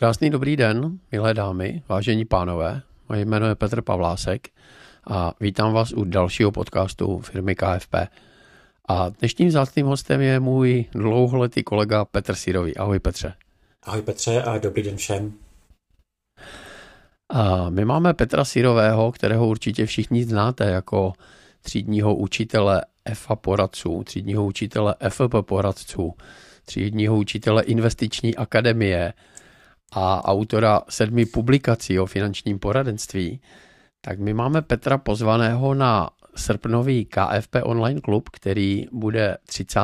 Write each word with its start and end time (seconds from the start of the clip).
Krásný 0.00 0.30
dobrý 0.30 0.56
den, 0.56 0.98
milé 1.12 1.34
dámy, 1.34 1.82
vážení 1.88 2.24
pánové. 2.24 2.82
Moje 3.08 3.24
jméno 3.24 3.46
je 3.46 3.54
Petr 3.54 3.82
Pavlásek 3.82 4.48
a 5.10 5.32
vítám 5.40 5.72
vás 5.72 5.92
u 5.92 6.04
dalšího 6.04 6.52
podcastu 6.52 7.18
firmy 7.18 7.54
KFP. 7.54 7.94
A 8.88 9.08
dnešním 9.08 9.48
vzácným 9.48 9.86
hostem 9.86 10.20
je 10.20 10.40
můj 10.40 10.84
dlouholetý 10.92 11.62
kolega 11.62 12.04
Petr 12.04 12.34
Sírový. 12.34 12.76
Ahoj 12.76 12.98
Petře. 12.98 13.34
Ahoj 13.82 14.02
Petře 14.02 14.42
a 14.42 14.58
dobrý 14.58 14.82
den 14.82 14.96
všem. 14.96 15.32
A 17.28 17.70
my 17.70 17.84
máme 17.84 18.14
Petra 18.14 18.44
Sírového, 18.44 19.12
kterého 19.12 19.48
určitě 19.48 19.86
všichni 19.86 20.24
znáte 20.24 20.64
jako 20.64 21.12
třídního 21.62 22.16
učitele 22.16 22.84
EFA 23.04 23.36
poradců, 23.36 24.04
třídního 24.04 24.46
učitele 24.46 24.94
FP 25.08 25.34
poradců, 25.40 26.14
třídního 26.64 27.16
učitele 27.16 27.62
investiční 27.62 28.36
akademie 28.36 29.12
a 29.92 30.24
autora 30.24 30.80
sedmi 30.88 31.26
publikací 31.26 32.00
o 32.00 32.06
finančním 32.06 32.58
poradenství, 32.58 33.40
tak 34.00 34.18
my 34.18 34.34
máme 34.34 34.62
Petra 34.62 34.98
pozvaného 34.98 35.74
na 35.74 36.10
srpnový 36.36 37.04
KFP 37.04 37.56
online 37.62 38.00
klub, 38.00 38.28
který 38.28 38.86
bude 38.92 39.36
30. 39.46 39.80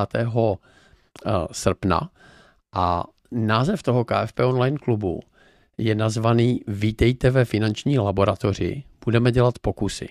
Eh, 1.27 1.46
srpna 1.52 2.10
a 2.74 3.05
název 3.30 3.82
toho 3.82 4.05
KFP 4.05 4.41
online 4.41 4.79
klubu 4.79 5.20
je 5.79 5.95
nazvaný 5.95 6.60
Vítejte 6.68 7.30
ve 7.30 7.45
finanční 7.45 7.98
laboratoři, 7.98 8.82
budeme 9.04 9.32
dělat 9.32 9.59
pokusy. 9.59 10.09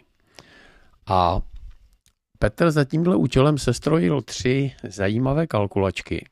A 1.07 1.41
Petr 2.39 2.71
za 2.71 2.83
tímhle 2.83 3.15
účelem 3.15 3.57
sestrojil 3.57 4.21
tři 4.21 4.71
zajímavé 4.83 5.47
kalkulačky. 5.47 6.25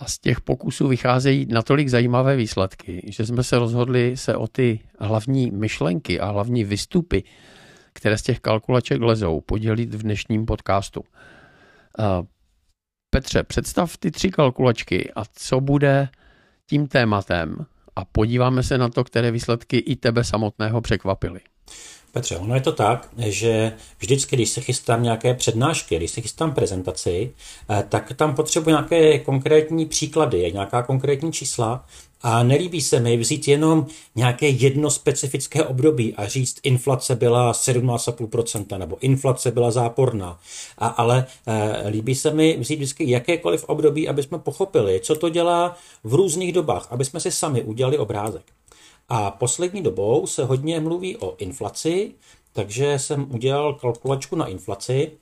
A 0.00 0.04
z 0.04 0.18
těch 0.18 0.40
pokusů 0.40 0.88
vycházejí 0.88 1.46
natolik 1.46 1.88
zajímavé 1.88 2.36
výsledky, 2.36 3.02
že 3.12 3.26
jsme 3.26 3.42
se 3.42 3.58
rozhodli 3.58 4.16
se 4.16 4.36
o 4.36 4.46
ty 4.46 4.80
hlavní 4.98 5.50
myšlenky 5.50 6.20
a 6.20 6.26
hlavní 6.26 6.64
vystupy, 6.64 7.22
které 7.92 8.18
z 8.18 8.22
těch 8.22 8.40
kalkulaček 8.40 9.00
lezou, 9.00 9.40
podělit 9.40 9.94
v 9.94 10.02
dnešním 10.02 10.46
podcastu. 10.46 11.04
Petře, 13.10 13.42
představ 13.42 13.96
ty 13.96 14.10
tři 14.10 14.30
kalkulačky 14.30 15.12
a 15.16 15.22
co 15.32 15.60
bude 15.60 16.08
tím 16.66 16.86
tématem 16.86 17.66
a 17.96 18.04
podíváme 18.04 18.62
se 18.62 18.78
na 18.78 18.88
to, 18.88 19.04
které 19.04 19.30
výsledky 19.30 19.76
i 19.76 19.96
tebe 19.96 20.24
samotného 20.24 20.80
překvapily. 20.80 21.40
Petře, 22.12 22.36
ono 22.36 22.54
je 22.54 22.60
to 22.60 22.72
tak, 22.72 23.08
že 23.16 23.72
vždycky, 23.98 24.36
když 24.36 24.50
se 24.50 24.60
chystám 24.60 25.02
nějaké 25.02 25.34
přednášky, 25.34 25.96
když 25.96 26.10
se 26.10 26.20
chystám 26.20 26.54
prezentaci, 26.54 27.32
eh, 27.70 27.84
tak 27.88 28.12
tam 28.16 28.34
potřebuji 28.34 28.70
nějaké 28.70 29.18
konkrétní 29.18 29.86
příklady, 29.86 30.52
nějaká 30.52 30.82
konkrétní 30.82 31.32
čísla 31.32 31.84
a 32.22 32.42
nelíbí 32.42 32.80
se 32.80 33.00
mi 33.00 33.16
vzít 33.16 33.48
jenom 33.48 33.86
nějaké 34.14 34.48
jedno 34.48 34.90
specifické 34.90 35.64
období 35.64 36.14
a 36.14 36.26
říct, 36.26 36.60
inflace 36.62 37.14
byla 37.16 37.52
17,5% 37.52 38.78
nebo 38.78 38.98
inflace 39.00 39.50
byla 39.50 39.70
záporná. 39.70 40.40
A, 40.78 40.86
ale 40.86 41.26
e, 41.46 41.88
líbí 41.88 42.14
se 42.14 42.30
mi 42.30 42.56
vzít 42.60 42.76
vždycky 42.76 43.10
jakékoliv 43.10 43.64
období, 43.64 44.08
aby 44.08 44.22
jsme 44.22 44.38
pochopili, 44.38 45.00
co 45.00 45.14
to 45.14 45.28
dělá 45.28 45.76
v 46.04 46.14
různých 46.14 46.52
dobách, 46.52 46.88
aby 46.90 47.04
jsme 47.04 47.20
si 47.20 47.30
sami 47.30 47.62
udělali 47.62 47.98
obrázek. 47.98 48.42
A 49.08 49.30
poslední 49.30 49.82
dobou 49.82 50.26
se 50.26 50.44
hodně 50.44 50.80
mluví 50.80 51.16
o 51.16 51.36
inflaci, 51.36 52.14
takže 52.52 52.98
jsem 52.98 53.34
udělal 53.34 53.74
kalkulačku 53.74 54.36
na 54.36 54.46
inflaci. 54.46 55.12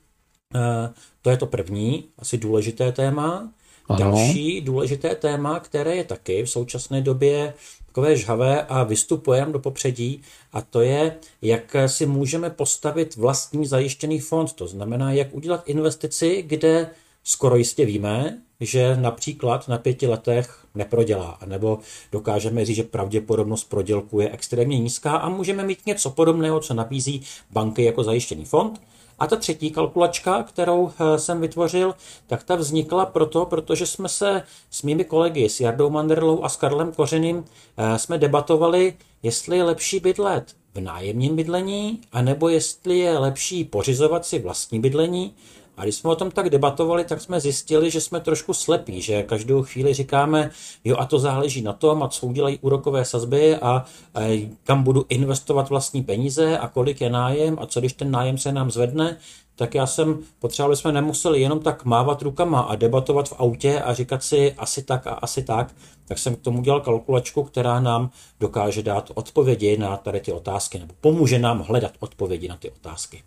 E, 0.55 0.93
to 1.21 1.29
je 1.29 1.37
to 1.37 1.45
první, 1.45 2.05
asi 2.19 2.37
důležité 2.37 2.91
téma. 2.91 3.51
Ano. 3.89 3.99
Další 3.99 4.61
důležité 4.61 5.15
téma, 5.15 5.59
které 5.59 5.95
je 5.95 6.03
taky 6.03 6.43
v 6.43 6.49
současné 6.49 7.01
době 7.01 7.53
takové 7.85 8.17
žhavé 8.17 8.65
a 8.65 8.83
vystupuje 8.83 9.45
do 9.51 9.59
popředí, 9.59 10.21
a 10.53 10.61
to 10.61 10.81
je, 10.81 11.17
jak 11.41 11.75
si 11.87 12.05
můžeme 12.05 12.49
postavit 12.49 13.15
vlastní 13.15 13.65
zajištěný 13.65 14.19
fond. 14.19 14.53
To 14.53 14.67
znamená, 14.67 15.11
jak 15.11 15.33
udělat 15.33 15.63
investici, 15.65 16.43
kde 16.47 16.89
skoro 17.23 17.55
jistě 17.55 17.85
víme, 17.85 18.41
že 18.61 18.95
například 18.95 19.67
na 19.67 19.77
pěti 19.77 20.07
letech 20.07 20.65
neprodělá, 20.75 21.37
nebo 21.45 21.79
dokážeme 22.11 22.65
říct, 22.65 22.75
že 22.75 22.83
pravděpodobnost 22.83 23.63
prodělku 23.63 24.19
je 24.19 24.29
extrémně 24.29 24.79
nízká 24.79 25.11
a 25.11 25.29
můžeme 25.29 25.63
mít 25.63 25.85
něco 25.85 26.09
podobného, 26.09 26.59
co 26.59 26.73
nabízí 26.73 27.21
banky 27.51 27.83
jako 27.83 28.03
zajištěný 28.03 28.45
fond. 28.45 28.81
A 29.19 29.27
ta 29.27 29.35
třetí 29.35 29.71
kalkulačka, 29.71 30.43
kterou 30.43 30.91
eh, 30.99 31.19
jsem 31.19 31.41
vytvořil, 31.41 31.95
tak 32.27 32.43
ta 32.43 32.55
vznikla 32.55 33.05
proto, 33.05 33.45
protože 33.45 33.85
jsme 33.85 34.09
se 34.09 34.43
s 34.71 34.83
mými 34.83 35.05
kolegy, 35.05 35.49
s 35.49 35.59
Jardou 35.59 35.89
Manderlou 35.89 36.43
a 36.43 36.49
s 36.49 36.55
Karlem 36.55 36.91
Kořeným, 36.91 37.45
eh, 37.77 37.99
jsme 37.99 38.17
debatovali, 38.17 38.93
jestli 39.23 39.57
je 39.57 39.63
lepší 39.63 39.99
bydlet 39.99 40.55
v 40.73 40.81
nájemním 40.81 41.35
bydlení, 41.35 42.01
anebo 42.11 42.49
jestli 42.49 42.99
je 42.99 43.17
lepší 43.17 43.63
pořizovat 43.63 44.25
si 44.25 44.39
vlastní 44.39 44.79
bydlení. 44.79 45.33
A 45.77 45.83
když 45.83 45.95
jsme 45.95 46.09
o 46.09 46.15
tom 46.15 46.31
tak 46.31 46.49
debatovali, 46.49 47.03
tak 47.03 47.21
jsme 47.21 47.39
zjistili, 47.39 47.91
že 47.91 48.01
jsme 48.01 48.19
trošku 48.19 48.53
slepí, 48.53 49.01
že 49.01 49.23
každou 49.23 49.63
chvíli 49.63 49.93
říkáme, 49.93 50.49
jo 50.83 50.95
a 50.99 51.05
to 51.05 51.19
záleží 51.19 51.61
na 51.61 51.73
tom, 51.73 52.03
a 52.03 52.07
co 52.07 52.27
udělají 52.27 52.59
úrokové 52.61 53.05
sazby 53.05 53.55
a, 53.55 53.85
a 54.15 54.49
kam 54.63 54.83
budu 54.83 55.05
investovat 55.09 55.69
vlastní 55.69 56.03
peníze 56.03 56.57
a 56.57 56.67
kolik 56.67 57.01
je 57.01 57.09
nájem 57.09 57.57
a 57.61 57.65
co 57.65 57.79
když 57.79 57.93
ten 57.93 58.11
nájem 58.11 58.37
se 58.37 58.51
nám 58.51 58.71
zvedne, 58.71 59.17
tak 59.55 59.75
já 59.75 59.87
jsem 59.87 60.19
potřeboval, 60.39 60.75
jsme 60.75 60.91
nemuseli 60.91 61.41
jenom 61.41 61.59
tak 61.59 61.85
mávat 61.85 62.21
rukama 62.21 62.59
a 62.59 62.75
debatovat 62.75 63.29
v 63.29 63.33
autě 63.37 63.81
a 63.81 63.93
říkat 63.93 64.23
si 64.23 64.53
asi 64.53 64.83
tak 64.83 65.07
a 65.07 65.09
asi 65.09 65.43
tak, 65.43 65.75
tak 66.05 66.17
jsem 66.17 66.35
k 66.35 66.41
tomu 66.41 66.61
dělal 66.61 66.81
kalkulačku, 66.81 67.43
která 67.43 67.79
nám 67.79 68.09
dokáže 68.39 68.83
dát 68.83 69.11
odpovědi 69.13 69.77
na 69.77 69.97
tady 69.97 70.19
ty 70.19 70.31
otázky, 70.31 70.79
nebo 70.79 70.93
pomůže 71.01 71.39
nám 71.39 71.59
hledat 71.59 71.91
odpovědi 71.99 72.47
na 72.47 72.57
ty 72.57 72.71
otázky. 72.71 73.23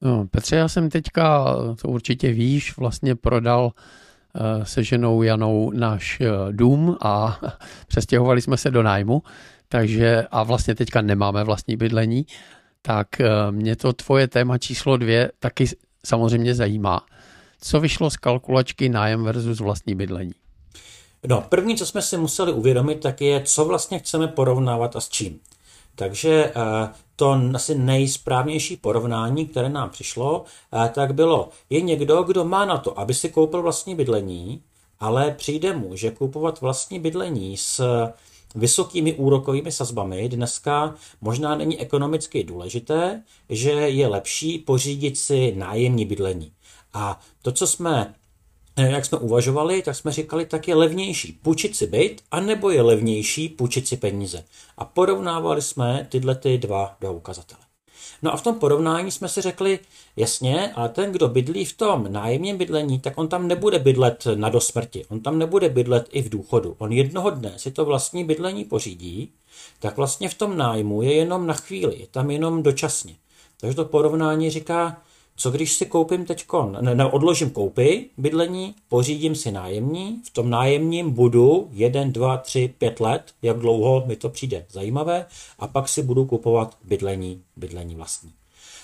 No, 0.00 0.26
Petře, 0.26 0.56
já 0.56 0.68
jsem 0.68 0.90
teďka, 0.90 1.44
to 1.82 1.88
určitě 1.88 2.32
víš, 2.32 2.76
vlastně 2.76 3.14
prodal 3.14 3.64
uh, 3.64 4.64
se 4.64 4.84
ženou 4.84 5.22
Janou 5.22 5.70
náš 5.70 6.20
uh, 6.20 6.52
dům 6.52 6.96
a 7.00 7.40
přestěhovali 7.86 8.42
jsme 8.42 8.56
se 8.56 8.70
do 8.70 8.82
nájmu, 8.82 9.22
takže 9.68 10.26
a 10.30 10.42
vlastně 10.42 10.74
teďka 10.74 11.00
nemáme 11.00 11.44
vlastní 11.44 11.76
bydlení, 11.76 12.26
tak 12.82 13.08
uh, 13.20 13.26
mě 13.54 13.76
to 13.76 13.92
tvoje 13.92 14.28
téma 14.28 14.58
číslo 14.58 14.96
dvě 14.96 15.30
taky 15.38 15.66
samozřejmě 16.06 16.54
zajímá. 16.54 17.06
Co 17.60 17.80
vyšlo 17.80 18.10
z 18.10 18.16
kalkulačky 18.16 18.88
nájem 18.88 19.24
versus 19.24 19.60
vlastní 19.60 19.94
bydlení? 19.94 20.32
No, 21.26 21.40
první, 21.40 21.76
co 21.76 21.86
jsme 21.86 22.02
si 22.02 22.16
museli 22.16 22.52
uvědomit, 22.52 23.00
tak 23.00 23.20
je, 23.20 23.42
co 23.42 23.64
vlastně 23.64 23.98
chceme 23.98 24.28
porovnávat 24.28 24.96
a 24.96 25.00
s 25.00 25.08
čím. 25.08 25.40
Takže 25.96 26.52
to 27.16 27.40
asi 27.54 27.74
nejsprávnější 27.74 28.76
porovnání, 28.76 29.46
které 29.46 29.68
nám 29.68 29.90
přišlo, 29.90 30.44
eh, 30.72 30.88
tak 30.94 31.14
bylo, 31.14 31.48
je 31.70 31.80
někdo, 31.80 32.22
kdo 32.22 32.44
má 32.44 32.64
na 32.64 32.78
to, 32.78 33.00
aby 33.00 33.14
si 33.14 33.28
koupil 33.28 33.62
vlastní 33.62 33.94
bydlení, 33.94 34.62
ale 35.00 35.30
přijde 35.30 35.76
mu, 35.76 35.96
že 35.96 36.10
kupovat 36.10 36.60
vlastní 36.60 37.00
bydlení 37.00 37.56
s 37.56 37.80
vysokými 38.54 39.14
úrokovými 39.14 39.72
sazbami 39.72 40.28
dneska 40.28 40.94
možná 41.20 41.54
není 41.54 41.80
ekonomicky 41.80 42.44
důležité, 42.44 43.22
že 43.48 43.70
je 43.70 44.08
lepší 44.08 44.58
pořídit 44.58 45.18
si 45.18 45.54
nájemní 45.56 46.04
bydlení. 46.04 46.52
A 46.92 47.20
to, 47.42 47.52
co 47.52 47.66
jsme 47.66 48.14
Eh, 48.14 48.25
jak 48.82 49.04
jsme 49.04 49.18
uvažovali, 49.18 49.82
tak 49.82 49.96
jsme 49.96 50.12
říkali, 50.12 50.46
tak 50.46 50.68
je 50.68 50.74
levnější 50.74 51.32
půjčit 51.42 51.76
si 51.76 51.86
byt, 51.86 52.22
anebo 52.30 52.70
je 52.70 52.82
levnější 52.82 53.48
půjčit 53.48 53.88
si 53.88 53.96
peníze. 53.96 54.44
A 54.78 54.84
porovnávali 54.84 55.62
jsme 55.62 56.06
tyhle 56.10 56.34
ty 56.34 56.58
dva, 56.58 56.96
dva 57.00 57.10
ukazatele. 57.10 57.60
No 58.22 58.32
a 58.32 58.36
v 58.36 58.42
tom 58.42 58.54
porovnání 58.54 59.10
jsme 59.10 59.28
si 59.28 59.40
řekli, 59.40 59.78
jasně, 60.16 60.72
ale 60.74 60.88
ten, 60.88 61.12
kdo 61.12 61.28
bydlí 61.28 61.64
v 61.64 61.76
tom 61.76 62.12
nájemním 62.12 62.58
bydlení, 62.58 63.00
tak 63.00 63.18
on 63.18 63.28
tam 63.28 63.48
nebude 63.48 63.78
bydlet 63.78 64.26
na 64.34 64.48
dosmrti, 64.48 65.04
on 65.08 65.20
tam 65.20 65.38
nebude 65.38 65.68
bydlet 65.68 66.08
i 66.12 66.22
v 66.22 66.28
důchodu. 66.28 66.74
On 66.78 66.92
jednoho 66.92 67.30
dne 67.30 67.52
si 67.56 67.70
to 67.70 67.84
vlastní 67.84 68.24
bydlení 68.24 68.64
pořídí, 68.64 69.32
tak 69.78 69.96
vlastně 69.96 70.28
v 70.28 70.34
tom 70.34 70.56
nájmu 70.56 71.02
je 71.02 71.14
jenom 71.14 71.46
na 71.46 71.54
chvíli, 71.54 71.96
je 72.00 72.06
tam 72.06 72.30
jenom 72.30 72.62
dočasně. 72.62 73.16
Takže 73.60 73.76
to 73.76 73.84
porovnání 73.84 74.50
říká, 74.50 75.02
co 75.36 75.50
když 75.50 75.72
si 75.72 75.86
koupím 75.86 76.24
teď, 76.24 76.46
ne, 76.80 76.94
ne, 76.94 77.06
odložím 77.06 77.50
koupy, 77.50 78.04
bydlení, 78.18 78.74
pořídím 78.88 79.34
si 79.34 79.52
nájemní, 79.52 80.22
v 80.24 80.30
tom 80.30 80.50
nájemním 80.50 81.10
budu 81.10 81.68
1, 81.72 82.04
2, 82.04 82.36
3, 82.36 82.74
5 82.78 83.00
let, 83.00 83.22
jak 83.42 83.58
dlouho 83.58 84.04
mi 84.06 84.16
to 84.16 84.28
přijde 84.28 84.66
zajímavé, 84.70 85.26
a 85.58 85.66
pak 85.66 85.88
si 85.88 86.02
budu 86.02 86.24
kupovat 86.24 86.76
bydlení, 86.84 87.42
bydlení 87.56 87.94
vlastní. 87.94 88.32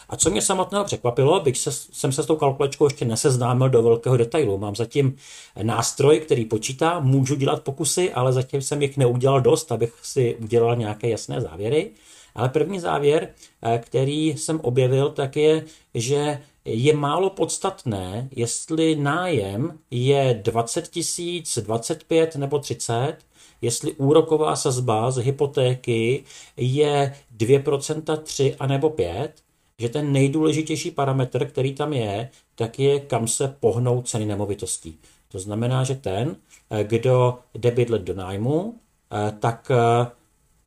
A 0.08 0.16
co 0.16 0.30
mě 0.30 0.42
samotného 0.42 0.84
překvapilo, 0.84 1.40
bych 1.40 1.58
se, 1.58 1.72
jsem 1.72 2.12
se 2.12 2.22
s 2.22 2.26
tou 2.26 2.36
kalkulačkou 2.36 2.86
ještě 2.86 3.04
neseznámil 3.04 3.68
do 3.68 3.82
velkého 3.82 4.16
detailu. 4.16 4.58
Mám 4.58 4.76
zatím 4.76 5.16
nástroj, 5.62 6.20
který 6.20 6.44
počítá, 6.44 7.00
můžu 7.00 7.34
dělat 7.34 7.62
pokusy, 7.62 8.12
ale 8.12 8.32
zatím 8.32 8.62
jsem 8.62 8.82
jich 8.82 8.96
neudělal 8.96 9.40
dost, 9.40 9.72
abych 9.72 9.92
si 10.02 10.36
udělal 10.36 10.76
nějaké 10.76 11.08
jasné 11.08 11.40
závěry. 11.40 11.90
Ale 12.34 12.48
první 12.48 12.80
závěr, 12.80 13.28
eh, 13.62 13.78
který 13.78 14.28
jsem 14.28 14.60
objevil, 14.60 15.10
tak 15.10 15.36
je, 15.36 15.64
že 15.94 16.38
je 16.64 16.96
málo 16.96 17.30
podstatné, 17.30 18.28
jestli 18.36 18.96
nájem 18.96 19.78
je 19.90 20.40
20 20.42 20.88
tisíc, 20.88 21.58
25 21.58 22.36
nebo 22.36 22.58
30, 22.58 23.16
jestli 23.60 23.92
úroková 23.92 24.56
sazba 24.56 25.10
z 25.10 25.16
hypotéky 25.16 26.24
je 26.56 27.14
2%, 27.36 28.16
3 28.16 28.56
a 28.58 28.66
nebo 28.66 28.90
5, 28.90 29.32
že 29.78 29.88
ten 29.88 30.12
nejdůležitější 30.12 30.90
parametr, 30.90 31.46
který 31.46 31.74
tam 31.74 31.92
je, 31.92 32.28
tak 32.54 32.78
je, 32.78 33.00
kam 33.00 33.28
se 33.28 33.56
pohnou 33.60 34.02
ceny 34.02 34.26
nemovitostí. 34.26 34.98
To 35.28 35.38
znamená, 35.38 35.84
že 35.84 35.94
ten, 35.94 36.36
eh, 36.70 36.84
kdo 36.84 37.38
jde 37.54 37.70
bydlet 37.70 38.02
do 38.02 38.14
nájmu, 38.14 38.74
eh, 39.12 39.32
tak 39.40 39.70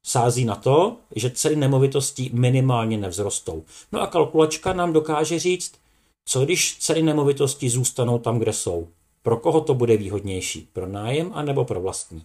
sází 0.06 0.46
na 0.46 0.56
to, 0.56 0.98
že 1.16 1.30
ceny 1.30 1.56
nemovitostí 1.56 2.30
minimálně 2.34 2.98
nevzrostou. 2.98 3.64
No 3.92 4.02
a 4.02 4.08
kalkulačka 4.08 4.74
nám 4.74 4.94
dokáže 4.94 5.40
říct, 5.40 5.74
co 6.26 6.46
když 6.46 6.78
ceny 6.80 7.02
nemovitostí 7.02 7.70
zůstanou 7.70 8.20
tam, 8.20 8.40
kde 8.40 8.54
jsou. 8.54 8.88
Pro 9.24 9.38
koho 9.38 9.62
to 9.62 9.74
bude 9.74 9.98
výhodnější? 9.98 10.68
Pro 10.74 10.88
nájem 10.88 11.32
anebo 11.34 11.66
pro 11.66 11.82
vlastní? 11.82 12.24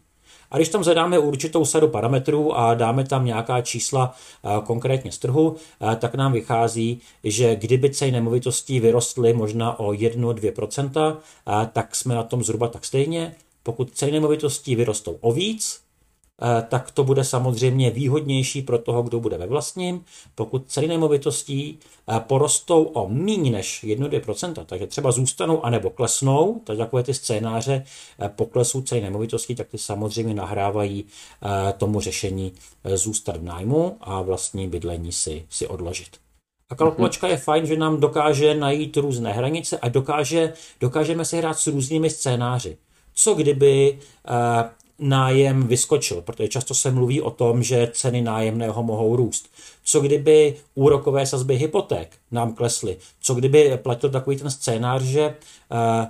A 0.50 0.56
když 0.56 0.68
tam 0.68 0.84
zadáme 0.84 1.18
určitou 1.18 1.64
sadu 1.64 1.88
parametrů 1.88 2.58
a 2.58 2.74
dáme 2.74 3.04
tam 3.04 3.24
nějaká 3.24 3.60
čísla 3.60 4.14
konkrétně 4.64 5.12
z 5.12 5.18
trhu, 5.18 5.56
tak 5.98 6.14
nám 6.14 6.32
vychází, 6.32 7.00
že 7.24 7.56
kdyby 7.56 7.90
ceny 7.90 8.12
nemovitostí 8.12 8.80
vyrostly 8.80 9.32
možná 9.32 9.80
o 9.80 9.92
1-2%, 9.92 11.16
tak 11.72 11.96
jsme 11.96 12.14
na 12.14 12.22
tom 12.22 12.44
zhruba 12.44 12.68
tak 12.68 12.84
stejně. 12.84 13.34
Pokud 13.62 13.90
ceny 13.90 14.12
nemovitostí 14.12 14.76
vyrostou 14.76 15.18
o 15.20 15.32
víc, 15.32 15.80
Eh, 15.80 15.89
tak 16.68 16.90
to 16.90 17.04
bude 17.04 17.24
samozřejmě 17.24 17.90
výhodnější 17.90 18.62
pro 18.62 18.78
toho, 18.78 19.02
kdo 19.02 19.20
bude 19.20 19.38
ve 19.38 19.46
vlastním. 19.46 20.04
Pokud 20.34 20.64
ceny 20.66 20.88
nemovitostí 20.88 21.78
eh, 22.08 22.20
porostou 22.20 22.82
o 22.82 23.08
méně 23.08 23.50
než 23.50 23.84
1-2%, 23.84 24.64
takže 24.66 24.86
třeba 24.86 25.12
zůstanou 25.12 25.64
anebo 25.64 25.90
klesnou, 25.90 26.60
tak 26.64 26.78
takové 26.78 27.02
ty 27.02 27.14
scénáře 27.14 27.84
eh, 28.20 28.28
poklesu 28.28 28.82
ceny 28.82 29.00
nemovitostí, 29.00 29.54
tak 29.54 29.68
ty 29.68 29.78
samozřejmě 29.78 30.34
nahrávají 30.34 31.04
tomu 31.78 32.00
řešení 32.00 32.52
zůstat 32.94 33.36
v 33.36 33.42
nájmu 33.42 33.96
a 34.00 34.22
vlastní 34.22 34.68
bydlení 34.68 35.12
si, 35.12 35.46
si 35.50 35.66
odložit. 35.66 36.16
A 36.70 36.74
kalkulačka 36.74 37.28
je 37.28 37.36
fajn, 37.36 37.66
že 37.66 37.76
nám 37.76 38.00
dokáže 38.00 38.54
najít 38.54 38.96
různé 38.96 39.32
hranice 39.32 39.78
a 39.78 39.88
dokáže, 39.88 40.52
dokážeme 40.80 41.24
si 41.24 41.36
hrát 41.36 41.58
s 41.58 41.66
různými 41.66 42.10
scénáři. 42.10 42.76
Co 43.14 43.34
kdyby 43.34 43.98
nájem 45.00 45.66
vyskočil, 45.66 46.22
protože 46.22 46.48
často 46.48 46.74
se 46.74 46.90
mluví 46.90 47.20
o 47.20 47.30
tom, 47.30 47.62
že 47.62 47.90
ceny 47.92 48.22
nájemného 48.22 48.82
mohou 48.82 49.16
růst. 49.16 49.50
Co 49.84 50.00
kdyby 50.00 50.56
úrokové 50.74 51.26
sazby 51.26 51.56
hypoték 51.56 52.08
nám 52.30 52.54
klesly? 52.54 52.96
Co 53.20 53.34
kdyby 53.34 53.78
platil 53.82 54.10
takový 54.10 54.36
ten 54.36 54.50
scénář, 54.50 55.02
že 55.02 55.34
uh, 55.70 56.06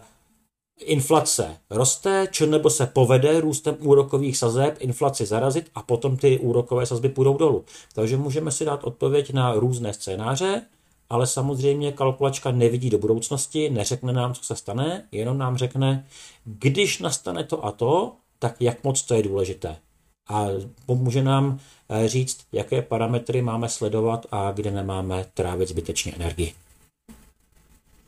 inflace 0.81 1.57
roste, 1.71 2.29
či 2.31 2.47
nebo 2.47 2.71
se 2.71 2.87
povede 2.87 3.41
růstem 3.41 3.77
úrokových 3.81 4.37
sazeb 4.37 4.77
inflaci 4.81 5.27
zarazit 5.27 5.71
a 5.75 5.83
potom 5.83 6.17
ty 6.17 6.39
úrokové 6.39 6.87
sazby 6.87 7.09
půjdou 7.09 7.37
dolů. 7.37 7.65
Takže 7.95 8.17
můžeme 8.17 8.51
si 8.51 8.65
dát 8.65 8.85
odpověď 8.85 9.33
na 9.33 9.55
různé 9.55 9.93
scénáře, 9.93 10.63
ale 11.11 11.27
samozřejmě 11.27 11.93
kalkulačka 11.93 12.51
nevidí 12.51 12.91
do 12.91 12.99
budoucnosti, 12.99 13.71
neřekne 13.71 14.13
nám, 14.13 14.35
co 14.35 14.45
se 14.45 14.57
stane, 14.57 15.05
jenom 15.13 15.39
nám 15.39 15.57
řekne, 15.57 16.07
když 16.45 16.99
nastane 16.99 17.45
to 17.45 17.65
a 17.65 17.73
to, 17.73 18.13
tak 18.41 18.57
jak 18.61 18.85
moc 18.85 19.03
to 19.03 19.15
je 19.15 19.23
důležité. 19.23 19.77
A 20.29 20.47
pomůže 20.87 21.23
nám 21.23 21.59
eh, 21.89 22.09
říct, 22.09 22.39
jaké 22.53 22.83
parametry 22.83 23.43
máme 23.43 23.69
sledovat 23.69 24.27
a 24.31 24.53
kde 24.53 24.71
nemáme 24.71 25.25
trávit 25.35 25.69
zbytečně 25.69 26.13
energii. 26.13 26.53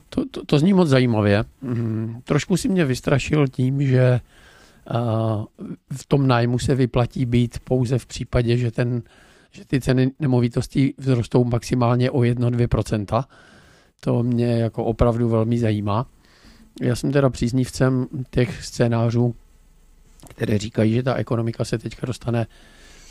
To, 0.08 0.24
to, 0.30 0.44
to 0.44 0.58
zní 0.58 0.72
moc 0.72 0.88
zajímavě. 0.88 1.44
Mm, 1.62 2.20
trošku 2.24 2.56
si 2.56 2.68
mě 2.68 2.84
vystrašil 2.84 3.48
tím, 3.48 3.86
že 3.86 4.20
uh, 4.90 5.44
v 5.92 6.06
tom 6.06 6.26
nájmu 6.26 6.58
se 6.58 6.74
vyplatí 6.74 7.26
být 7.26 7.58
pouze 7.64 7.98
v 7.98 8.06
případě, 8.06 8.56
že, 8.56 8.70
ten, 8.70 9.02
že 9.50 9.64
ty 9.64 9.80
ceny 9.80 10.10
nemovitostí 10.18 10.94
vzrostou 10.98 11.44
maximálně 11.44 12.10
o 12.10 12.18
1-2%. 12.18 13.24
To 14.00 14.22
mě 14.22 14.46
jako 14.46 14.84
opravdu 14.84 15.28
velmi 15.28 15.58
zajímá. 15.58 16.06
Já 16.82 16.96
jsem 16.96 17.12
teda 17.12 17.30
příznivcem 17.30 18.06
těch 18.30 18.64
scénářů, 18.64 19.34
které 20.28 20.58
říkají, 20.58 20.94
že 20.94 21.02
ta 21.02 21.14
ekonomika 21.14 21.64
se 21.64 21.78
teďka 21.78 22.06
dostane 22.06 22.46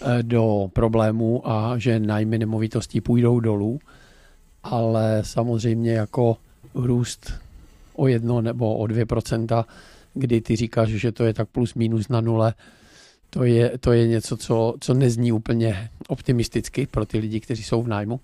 eh, 0.01 0.23
do 0.23 0.69
problémů 0.73 1.49
a 1.49 1.77
že 1.77 1.99
nájmy 1.99 2.37
nemovitostí 2.37 3.01
půjdou 3.01 3.39
dolů, 3.39 3.79
ale 4.63 5.21
samozřejmě 5.25 5.93
jako 5.93 6.37
růst 6.73 7.33
o 7.95 8.07
jedno 8.07 8.41
nebo 8.41 8.77
o 8.77 8.87
dvě 8.87 9.05
procenta, 9.05 9.65
kdy 10.13 10.41
ty 10.41 10.55
říkáš, 10.55 10.89
že 10.89 11.11
to 11.11 11.23
je 11.23 11.33
tak 11.33 11.49
plus 11.49 11.73
minus 11.73 12.09
na 12.09 12.21
nule, 12.21 12.53
to 13.29 13.43
je, 13.43 13.77
to 13.77 13.91
je 13.91 14.07
něco, 14.07 14.37
co, 14.37 14.75
co 14.79 14.93
nezní 14.93 15.31
úplně 15.31 15.89
optimisticky 16.07 16.87
pro 16.87 17.05
ty 17.05 17.17
lidi, 17.17 17.39
kteří 17.39 17.63
jsou 17.63 17.83
v 17.83 17.87
nájmu. 17.87 18.19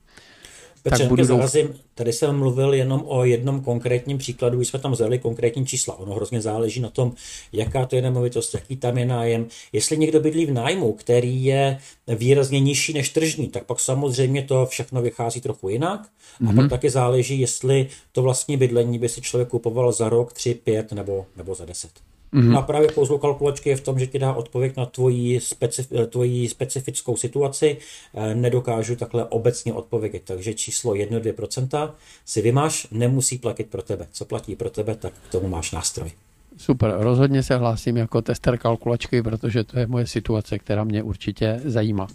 Petře, 0.90 1.04
tak 1.04 1.10
budu 1.10 1.24
zarazím, 1.24 1.76
tady 1.96 2.14
jsem 2.14 2.38
mluvil 2.38 2.74
jenom 2.74 3.04
o 3.06 3.26
jednom 3.26 3.62
konkrétním 3.62 4.18
příkladu, 4.18 4.58
když 4.58 4.68
jsme 4.68 4.80
tam 4.80 4.92
vzali 4.92 5.20
konkrétní 5.20 5.66
čísla. 5.66 6.00
Ono 6.00 6.14
hrozně 6.16 6.42
záleží 6.42 6.80
na 6.80 6.90
tom, 6.90 7.14
jaká 7.54 7.86
to 7.86 7.96
je 7.96 8.02
nemovitost, 8.02 8.54
jaký 8.54 8.76
tam 8.76 8.98
je 8.98 9.06
nájem. 9.06 9.48
Jestli 9.74 9.98
někdo 9.98 10.20
bydlí 10.20 10.46
v 10.46 10.54
nájmu, 10.54 10.94
který 10.94 11.46
je 11.46 11.80
výrazně 12.08 12.60
nižší 12.60 12.94
než 12.94 13.10
tržní, 13.10 13.48
tak 13.48 13.64
pak 13.64 13.80
samozřejmě 13.80 14.44
to 14.44 14.66
všechno 14.66 15.02
vychází 15.02 15.42
trochu 15.42 15.70
jinak. 15.70 16.02
Mm-hmm. 16.02 16.50
A 16.50 16.54
pak 16.54 16.56
mhm. 16.56 16.70
taky 16.70 16.90
záleží, 16.90 17.40
jestli 17.40 17.88
to 18.12 18.22
vlastní 18.22 18.58
bydlení 18.58 19.00
by 19.00 19.10
si 19.10 19.22
člověk 19.22 19.50
kupoval 19.50 19.92
za 19.92 20.10
rok, 20.10 20.34
tři, 20.34 20.54
pět 20.54 20.92
nebo, 20.92 21.26
nebo 21.38 21.56
za 21.56 21.66
deset. 21.66 21.92
Mm-hmm. 22.34 22.58
A 22.58 22.62
právě 22.62 22.88
kouzlo 22.88 23.20
kalkulačky 23.20 23.70
je 23.70 23.76
v 23.76 23.82
tom, 23.82 24.00
že 24.00 24.08
ti 24.08 24.20
dá 24.20 24.34
odpověď 24.34 24.78
na 24.78 24.86
tvoji, 24.86 25.40
specif- 25.40 26.08
tvoji 26.08 26.50
specifickou 26.50 27.18
situaci. 27.18 27.78
Eh, 28.14 28.36
nedokážu 28.36 28.96
takhle 28.96 29.26
obecně 29.26 29.74
odpovědět, 29.74 30.22
takže 30.26 30.54
číslo 30.54 30.94
1-2% 30.94 31.92
si 32.26 32.42
vymáš, 32.42 32.88
nemusí 32.92 33.38
platit 33.38 33.68
pro 33.68 33.82
tebe. 33.82 34.08
Co 34.12 34.26
platí 34.26 34.56
pro 34.56 34.70
tebe, 34.70 34.96
tak 34.96 35.14
k 35.30 35.32
tomu 35.32 35.48
máš 35.48 35.72
nástroj. 35.72 36.12
Super, 36.58 36.96
rozhodně 36.98 37.44
se 37.44 37.58
hlásím 37.58 37.98
jako 37.98 38.22
tester 38.22 38.58
kalkulačky, 38.58 39.22
protože 39.22 39.64
to 39.64 39.80
je 39.80 39.88
moje 39.88 40.08
situace, 40.08 40.60
která 40.60 40.84
mě 40.84 41.04
určitě 41.04 41.62
zajímá. 41.66 42.08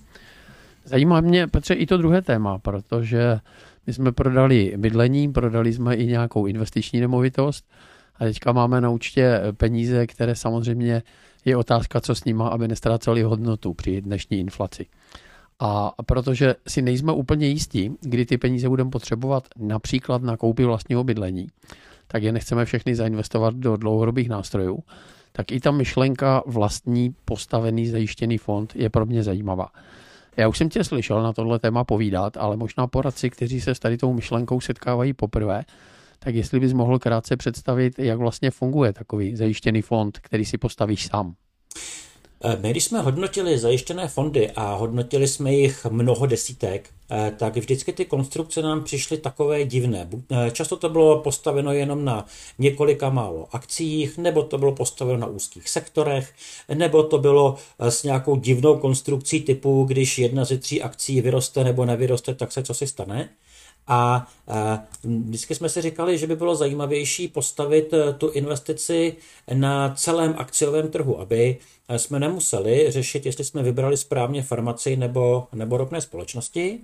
Zajímá 0.84 1.20
mě, 1.20 1.46
Petře, 1.46 1.74
i 1.74 1.86
to 1.86 1.96
druhé 1.96 2.22
téma, 2.22 2.58
protože 2.58 3.38
my 3.86 3.92
jsme 3.92 4.12
prodali 4.12 4.74
bydlení, 4.76 5.32
prodali 5.32 5.72
jsme 5.72 5.96
i 5.96 6.06
nějakou 6.06 6.46
investiční 6.46 7.00
nemovitost, 7.00 7.64
a 8.14 8.24
teďka 8.24 8.52
máme 8.52 8.80
na 8.80 8.90
účtě 8.90 9.40
peníze, 9.56 10.06
které 10.06 10.34
samozřejmě 10.34 11.02
je 11.44 11.56
otázka, 11.56 12.00
co 12.00 12.14
s 12.14 12.24
nimi, 12.24 12.42
aby 12.50 12.68
nestráceli 12.68 13.22
hodnotu 13.22 13.74
při 13.74 14.00
dnešní 14.00 14.38
inflaci. 14.40 14.86
A 15.60 15.92
protože 16.06 16.54
si 16.68 16.82
nejsme 16.82 17.12
úplně 17.12 17.46
jistí, 17.46 17.96
kdy 18.00 18.26
ty 18.26 18.38
peníze 18.38 18.68
budeme 18.68 18.90
potřebovat 18.90 19.48
například 19.56 20.22
na 20.22 20.36
koupi 20.36 20.64
vlastního 20.64 21.04
bydlení, 21.04 21.46
tak 22.06 22.22
je 22.22 22.32
nechceme 22.32 22.64
všechny 22.64 22.94
zainvestovat 22.94 23.54
do 23.54 23.76
dlouhodobých 23.76 24.28
nástrojů, 24.28 24.78
tak 25.32 25.52
i 25.52 25.60
ta 25.60 25.70
myšlenka 25.70 26.42
vlastní 26.46 27.14
postavený 27.24 27.88
zajištěný 27.88 28.38
fond 28.38 28.76
je 28.76 28.90
pro 28.90 29.06
mě 29.06 29.22
zajímavá. 29.22 29.68
Já 30.36 30.48
už 30.48 30.58
jsem 30.58 30.68
tě 30.68 30.84
slyšel 30.84 31.22
na 31.22 31.32
tohle 31.32 31.58
téma 31.58 31.84
povídat, 31.84 32.36
ale 32.36 32.56
možná 32.56 32.86
poradci, 32.86 33.30
kteří 33.30 33.60
se 33.60 33.74
s 33.74 33.78
tady 33.78 33.96
tou 33.96 34.12
myšlenkou 34.12 34.60
setkávají 34.60 35.12
poprvé, 35.12 35.64
tak 36.24 36.34
jestli 36.34 36.60
bys 36.60 36.72
mohl 36.72 36.98
krátce 36.98 37.36
představit, 37.36 37.98
jak 37.98 38.18
vlastně 38.18 38.50
funguje 38.50 38.92
takový 38.92 39.36
zajištěný 39.36 39.82
fond, 39.82 40.18
který 40.18 40.44
si 40.44 40.58
postavíš 40.58 41.06
sám. 41.06 41.34
Eh, 42.44 42.56
my, 42.60 42.70
když 42.70 42.84
jsme 42.84 43.00
hodnotili 43.00 43.58
zajištěné 43.58 44.08
fondy 44.08 44.50
a 44.50 44.74
hodnotili 44.74 45.28
jsme 45.28 45.52
jich 45.52 45.86
mnoho 45.90 46.26
desítek, 46.26 46.90
eh, 47.10 47.32
tak 47.38 47.56
vždycky 47.56 47.92
ty 47.92 48.04
konstrukce 48.04 48.62
nám 48.62 48.84
přišly 48.84 49.18
takové 49.18 49.64
divné. 49.64 50.08
Eh, 50.30 50.50
často 50.50 50.76
to 50.76 50.88
bylo 50.88 51.20
postaveno 51.20 51.72
jenom 51.72 52.04
na 52.04 52.26
několika 52.58 53.10
málo 53.10 53.48
akcích, 53.52 54.18
nebo 54.18 54.42
to 54.42 54.58
bylo 54.58 54.72
postaveno 54.72 55.18
na 55.18 55.26
úzkých 55.26 55.68
sektorech, 55.68 56.32
nebo 56.74 57.02
to 57.02 57.18
bylo 57.18 57.56
s 57.78 58.02
nějakou 58.02 58.36
divnou 58.36 58.78
konstrukcí 58.78 59.40
typu, 59.40 59.84
když 59.84 60.18
jedna 60.18 60.44
ze 60.44 60.58
tří 60.58 60.82
akcí 60.82 61.20
vyroste 61.20 61.64
nebo 61.64 61.84
nevyroste, 61.84 62.34
tak 62.34 62.52
se 62.52 62.62
co 62.62 62.74
si 62.74 62.86
stane. 62.86 63.28
A 63.94 64.26
vždycky 65.04 65.54
jsme 65.54 65.68
si 65.68 65.82
říkali, 65.82 66.18
že 66.18 66.26
by 66.26 66.36
bylo 66.36 66.56
zajímavější 66.56 67.28
postavit 67.28 67.92
e, 67.92 68.12
tu 68.12 68.28
investici 68.28 69.16
na 69.54 69.94
celém 69.94 70.34
akciovém 70.38 70.90
trhu, 70.90 71.20
aby 71.20 71.58
e, 71.88 71.98
jsme 71.98 72.20
nemuseli 72.20 72.86
řešit, 72.88 73.26
jestli 73.26 73.44
jsme 73.44 73.62
vybrali 73.62 73.96
správně 73.96 74.42
farmaci 74.42 74.96
nebo, 74.96 75.46
nebo 75.52 75.76
ropné 75.76 76.00
společnosti. 76.00 76.78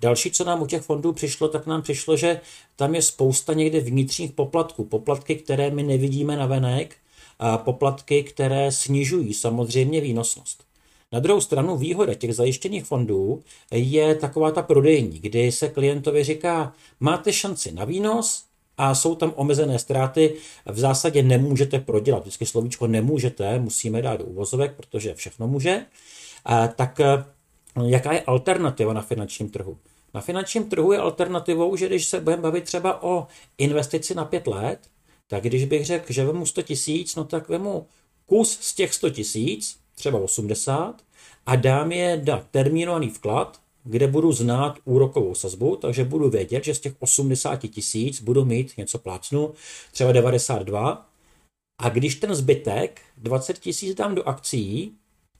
Další, 0.00 0.30
co 0.30 0.44
nám 0.44 0.62
u 0.62 0.66
těch 0.66 0.82
fondů 0.82 1.12
přišlo, 1.12 1.48
tak 1.48 1.66
nám 1.66 1.82
přišlo, 1.82 2.16
že 2.16 2.40
tam 2.76 2.94
je 2.94 3.02
spousta 3.02 3.52
někde 3.52 3.80
vnitřních 3.80 4.32
poplatků. 4.32 4.84
Poplatky, 4.84 5.36
které 5.36 5.70
my 5.70 5.82
nevidíme 5.82 6.36
na 6.36 6.46
venek, 6.46 6.96
a 7.38 7.58
poplatky, 7.58 8.22
které 8.22 8.72
snižují 8.72 9.34
samozřejmě 9.34 10.00
výnosnost. 10.00 10.64
Na 11.12 11.20
druhou 11.20 11.40
stranu 11.40 11.76
výhoda 11.76 12.14
těch 12.14 12.34
zajištěných 12.34 12.84
fondů 12.84 13.42
je 13.70 14.14
taková 14.14 14.50
ta 14.50 14.62
prodejní, 14.62 15.18
kdy 15.18 15.52
se 15.52 15.68
klientovi 15.68 16.24
říká, 16.24 16.72
máte 17.00 17.32
šanci 17.32 17.72
na 17.72 17.84
výnos, 17.84 18.44
a 18.78 18.94
jsou 18.94 19.14
tam 19.14 19.32
omezené 19.36 19.78
ztráty, 19.78 20.34
v 20.66 20.78
zásadě 20.78 21.22
nemůžete 21.22 21.78
prodělat. 21.78 22.20
Vždycky 22.20 22.46
slovíčko 22.46 22.86
nemůžete, 22.86 23.58
musíme 23.58 24.02
dát 24.02 24.16
do 24.16 24.24
úvozovek, 24.24 24.74
protože 24.76 25.14
všechno 25.14 25.48
může. 25.48 25.86
Tak 26.76 27.00
jaká 27.86 28.12
je 28.12 28.20
alternativa 28.20 28.92
na 28.92 29.02
finančním 29.02 29.48
trhu? 29.48 29.78
Na 30.14 30.20
finančním 30.20 30.64
trhu 30.64 30.92
je 30.92 30.98
alternativou, 30.98 31.76
že 31.76 31.86
když 31.86 32.04
se 32.04 32.20
budeme 32.20 32.42
bavit 32.42 32.64
třeba 32.64 33.02
o 33.02 33.26
investici 33.58 34.14
na 34.14 34.24
pět 34.24 34.46
let, 34.46 34.78
tak 35.28 35.42
když 35.42 35.64
bych 35.64 35.86
řekl, 35.86 36.12
že 36.12 36.24
vemu 36.24 36.46
100 36.46 36.62
tisíc, 36.62 37.16
no 37.16 37.24
tak 37.24 37.48
vemu 37.48 37.86
kus 38.26 38.58
z 38.60 38.74
těch 38.74 38.94
100 38.94 39.10
tisíc, 39.10 39.76
třeba 40.02 40.18
80, 40.18 41.02
a 41.46 41.56
dám 41.56 41.92
je 41.92 42.22
na 42.26 42.46
termínovaný 42.50 43.10
vklad, 43.10 43.60
kde 43.84 44.06
budu 44.06 44.32
znát 44.32 44.78
úrokovou 44.84 45.34
sazbu, 45.34 45.76
takže 45.76 46.04
budu 46.04 46.30
vědět, 46.30 46.64
že 46.64 46.74
z 46.74 46.80
těch 46.80 46.92
80 46.98 47.56
tisíc 47.56 48.22
budu 48.22 48.44
mít 48.44 48.72
něco 48.76 48.98
plácnu, 48.98 49.54
třeba 49.92 50.12
92. 50.12 51.08
A 51.80 51.88
když 51.88 52.14
ten 52.14 52.34
zbytek 52.34 53.00
20 53.16 53.58
tisíc 53.58 53.94
dám 53.94 54.14
do 54.14 54.28
akcí, 54.28 54.92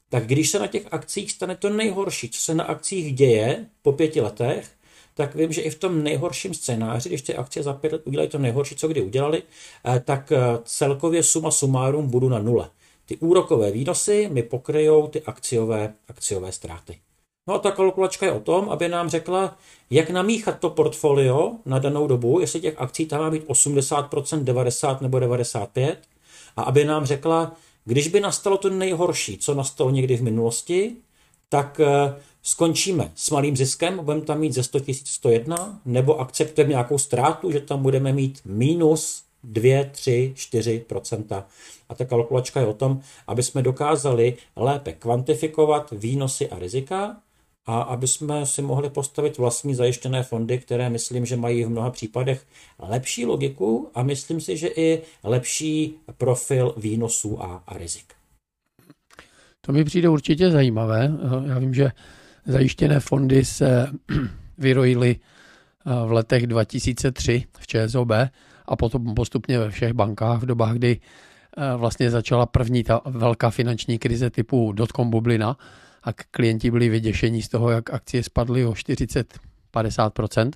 tak 0.09 0.27
když 0.27 0.49
se 0.49 0.59
na 0.59 0.67
těch 0.67 0.87
akcích 0.91 1.31
stane 1.31 1.55
to 1.55 1.69
nejhorší, 1.69 2.29
co 2.29 2.41
se 2.41 2.53
na 2.55 2.63
akcích 2.63 3.15
děje 3.15 3.65
po 3.81 3.91
pěti 3.91 4.21
letech, 4.21 4.71
tak 5.13 5.35
vím, 5.35 5.53
že 5.53 5.61
i 5.61 5.69
v 5.69 5.79
tom 5.79 6.03
nejhorším 6.03 6.53
scénáři, 6.53 7.09
když 7.09 7.21
ty 7.21 7.35
akcie 7.35 7.63
za 7.63 7.73
pět 7.73 7.93
let 7.93 8.01
udělají 8.05 8.29
to 8.29 8.37
nejhorší, 8.37 8.75
co 8.75 8.87
kdy 8.87 9.01
udělali, 9.01 9.43
eh, 9.85 9.99
tak 9.99 10.31
eh, 10.31 10.39
celkově 10.63 11.23
suma 11.23 11.51
sumárum 11.51 12.07
budu 12.07 12.29
na 12.29 12.39
nule. 12.39 12.69
Ty 13.05 13.17
úrokové 13.17 13.71
výnosy 13.71 14.29
mi 14.31 14.43
pokryjou 14.43 15.07
ty 15.07 15.21
akciové, 15.21 15.93
akciové 16.07 16.51
ztráty. 16.51 16.99
No 17.47 17.53
a 17.53 17.59
ta 17.59 17.71
kalkulačka 17.71 18.25
je 18.25 18.31
o 18.31 18.39
tom, 18.39 18.69
aby 18.69 18.89
nám 18.89 19.09
řekla, 19.09 19.57
jak 19.89 20.09
namíchat 20.09 20.59
to 20.59 20.69
portfolio 20.69 21.51
na 21.65 21.79
danou 21.79 22.07
dobu, 22.07 22.39
jestli 22.39 22.61
těch 22.61 22.81
akcí 22.81 23.05
tam 23.05 23.21
má 23.21 23.29
být 23.29 23.47
80%, 23.47 24.43
90 24.43 25.01
nebo 25.01 25.19
95, 25.19 25.99
a 26.55 26.63
aby 26.63 26.85
nám 26.85 27.05
řekla, 27.05 27.55
když 27.85 28.07
by 28.07 28.19
nastalo 28.19 28.57
to 28.57 28.69
nejhorší, 28.69 29.37
co 29.37 29.53
nastalo 29.53 29.89
někdy 29.89 30.17
v 30.17 30.23
minulosti, 30.23 30.95
tak 31.49 31.79
eh, 31.79 32.15
skončíme 32.43 33.11
s 33.15 33.29
malým 33.29 33.57
ziskem, 33.57 33.99
budeme 34.05 34.21
tam 34.21 34.39
mít 34.39 34.53
ze 34.53 34.63
100 34.63 34.77
000 34.77 34.87
101, 35.03 35.81
nebo 35.85 36.19
akceptujeme 36.19 36.69
nějakou 36.69 36.97
ztrátu, 36.97 37.51
že 37.51 37.59
tam 37.59 37.81
budeme 37.81 38.13
mít 38.13 38.41
minus 38.45 39.23
2, 39.43 39.83
3, 39.91 40.33
4% 40.35 41.43
A 41.89 41.95
ta 41.95 42.05
kalkulačka 42.05 42.59
je 42.59 42.67
o 42.67 42.73
tom, 42.73 43.01
aby 43.27 43.43
jsme 43.43 43.61
dokázali 43.61 44.37
lépe 44.55 44.93
kvantifikovat 44.93 45.91
výnosy 45.91 46.49
a 46.49 46.59
rizika 46.59 47.17
a 47.65 47.81
aby 47.81 48.07
jsme 48.07 48.45
si 48.45 48.61
mohli 48.61 48.89
postavit 48.89 49.37
vlastní 49.37 49.75
zajištěné 49.75 50.23
fondy, 50.23 50.57
které 50.57 50.89
myslím, 50.89 51.25
že 51.25 51.35
mají 51.35 51.63
v 51.63 51.69
mnoha 51.69 51.91
případech 51.91 52.45
lepší 52.79 53.25
logiku 53.25 53.89
a 53.95 54.03
myslím 54.03 54.41
si, 54.41 54.57
že 54.57 54.67
i 54.67 55.01
lepší 55.23 55.95
profil 56.17 56.73
výnosů 56.77 57.43
a, 57.43 57.63
a 57.67 57.77
rizik. 57.77 58.13
To 59.61 59.71
mi 59.71 59.83
přijde 59.83 60.09
určitě 60.09 60.51
zajímavé. 60.51 61.11
Já 61.47 61.59
vím, 61.59 61.73
že 61.73 61.91
zajištěné 62.45 62.99
fondy 62.99 63.45
se 63.45 63.87
vyrojily 64.57 65.15
v 65.85 66.11
letech 66.11 66.47
2003 66.47 67.43
v 67.59 67.67
ČSOB 67.67 68.11
a 68.65 68.75
potom 68.75 69.13
postupně 69.13 69.59
ve 69.59 69.69
všech 69.69 69.93
bankách 69.93 70.41
v 70.41 70.45
dobách, 70.45 70.73
kdy 70.73 70.99
vlastně 71.77 72.11
začala 72.11 72.45
první 72.45 72.83
ta 72.83 73.01
velká 73.05 73.49
finanční 73.49 73.99
krize 73.99 74.29
typu 74.29 74.71
dotcom 74.71 75.09
bublina, 75.09 75.57
a 76.03 76.13
klienti 76.13 76.71
byli 76.71 76.89
vyděšení 76.89 77.41
z 77.41 77.49
toho, 77.49 77.69
jak 77.69 77.93
akcie 77.93 78.23
spadly 78.23 78.65
o 78.65 78.71
40-50%, 78.71 80.51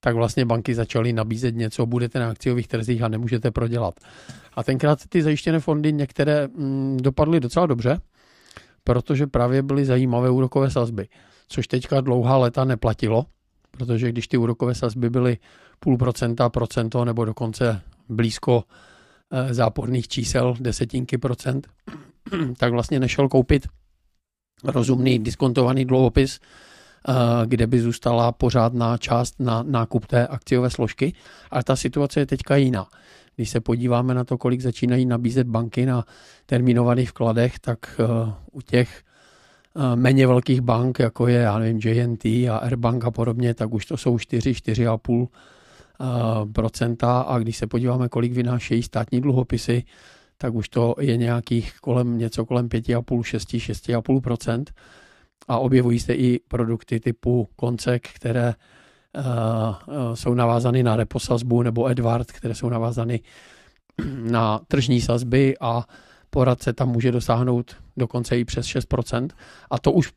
tak 0.00 0.14
vlastně 0.14 0.44
banky 0.44 0.74
začaly 0.74 1.12
nabízet 1.12 1.54
něco, 1.54 1.86
budete 1.86 2.18
na 2.18 2.30
akciových 2.30 2.68
trzích 2.68 3.02
a 3.02 3.08
nemůžete 3.08 3.50
prodělat. 3.50 3.94
A 4.54 4.62
tenkrát 4.62 4.98
ty 5.08 5.22
zajištěné 5.22 5.60
fondy 5.60 5.92
některé 5.92 6.48
mm, 6.48 6.96
dopadly 6.96 7.40
docela 7.40 7.66
dobře, 7.66 8.00
protože 8.84 9.26
právě 9.26 9.62
byly 9.62 9.84
zajímavé 9.84 10.30
úrokové 10.30 10.70
sazby, 10.70 11.08
což 11.48 11.68
teďka 11.68 12.00
dlouhá 12.00 12.36
léta 12.36 12.64
neplatilo, 12.64 13.26
protože 13.76 14.08
když 14.08 14.28
ty 14.28 14.36
úrokové 14.36 14.74
sazby 14.74 15.10
byly 15.10 15.38
půl 15.80 15.96
procenta, 15.96 16.48
procento 16.48 17.04
nebo 17.04 17.24
dokonce 17.24 17.82
blízko 18.08 18.64
eh, 19.30 19.54
záporných 19.54 20.08
čísel, 20.08 20.54
desetinky 20.60 21.18
procent, 21.18 21.68
tak 22.56 22.72
vlastně 22.72 23.00
nešel 23.00 23.28
koupit 23.28 23.66
rozumný 24.64 25.18
diskontovaný 25.18 25.84
dluhopis, 25.84 26.40
eh, 27.08 27.12
kde 27.46 27.66
by 27.66 27.80
zůstala 27.80 28.32
pořádná 28.32 28.98
část 28.98 29.40
na 29.40 29.62
nákup 29.62 30.06
té 30.06 30.26
akciové 30.26 30.70
složky. 30.70 31.12
Ale 31.50 31.64
ta 31.64 31.76
situace 31.76 32.20
je 32.20 32.26
teďka 32.26 32.56
jiná. 32.56 32.86
Když 33.36 33.50
se 33.50 33.60
podíváme 33.60 34.14
na 34.14 34.24
to, 34.24 34.38
kolik 34.38 34.60
začínají 34.60 35.06
nabízet 35.06 35.46
banky 35.46 35.86
na 35.86 36.04
termínovaných 36.46 37.10
vkladech, 37.10 37.58
tak 37.58 38.00
eh, 38.00 38.32
u 38.52 38.60
těch 38.60 39.02
méně 39.94 40.26
velkých 40.26 40.60
bank, 40.60 40.98
jako 40.98 41.26
je, 41.26 41.38
já 41.38 41.58
nevím, 41.58 41.80
JNT 41.84 42.24
a 42.24 42.56
Airbank 42.56 43.04
a 43.04 43.10
podobně, 43.10 43.54
tak 43.54 43.74
už 43.74 43.86
to 43.86 43.96
jsou 43.96 44.18
4, 44.18 44.52
4,5 44.52 45.28
procenta. 46.52 47.20
A 47.20 47.38
když 47.38 47.56
se 47.56 47.66
podíváme, 47.66 48.08
kolik 48.08 48.32
vynášejí 48.32 48.82
státní 48.82 49.20
dluhopisy, 49.20 49.84
tak 50.38 50.54
už 50.54 50.68
to 50.68 50.94
je 51.00 51.16
nějakých 51.16 51.80
kolem 51.80 52.18
něco 52.18 52.46
kolem 52.46 52.68
5,5, 52.68 53.22
6, 53.22 53.48
6,5% 53.48 54.64
a 55.48 55.58
objevují 55.58 56.00
se 56.00 56.14
i 56.14 56.40
produkty 56.48 57.00
typu 57.00 57.48
koncek, 57.56 58.08
které 58.08 58.54
uh, 59.16 60.14
jsou 60.14 60.34
navázány 60.34 60.82
na 60.82 60.96
reposazbu 60.96 61.62
nebo 61.62 61.90
Edward, 61.90 62.32
které 62.32 62.54
jsou 62.54 62.68
navázány 62.68 63.20
na 64.30 64.60
tržní 64.68 65.00
sazby 65.00 65.54
a 65.60 65.84
poradce 66.36 66.72
tam 66.72 66.88
může 66.88 67.12
dosáhnout 67.12 67.76
dokonce 67.96 68.38
i 68.38 68.44
přes 68.44 68.66
6%. 68.66 69.28
A 69.70 69.78
to 69.78 69.92
už 69.92 70.12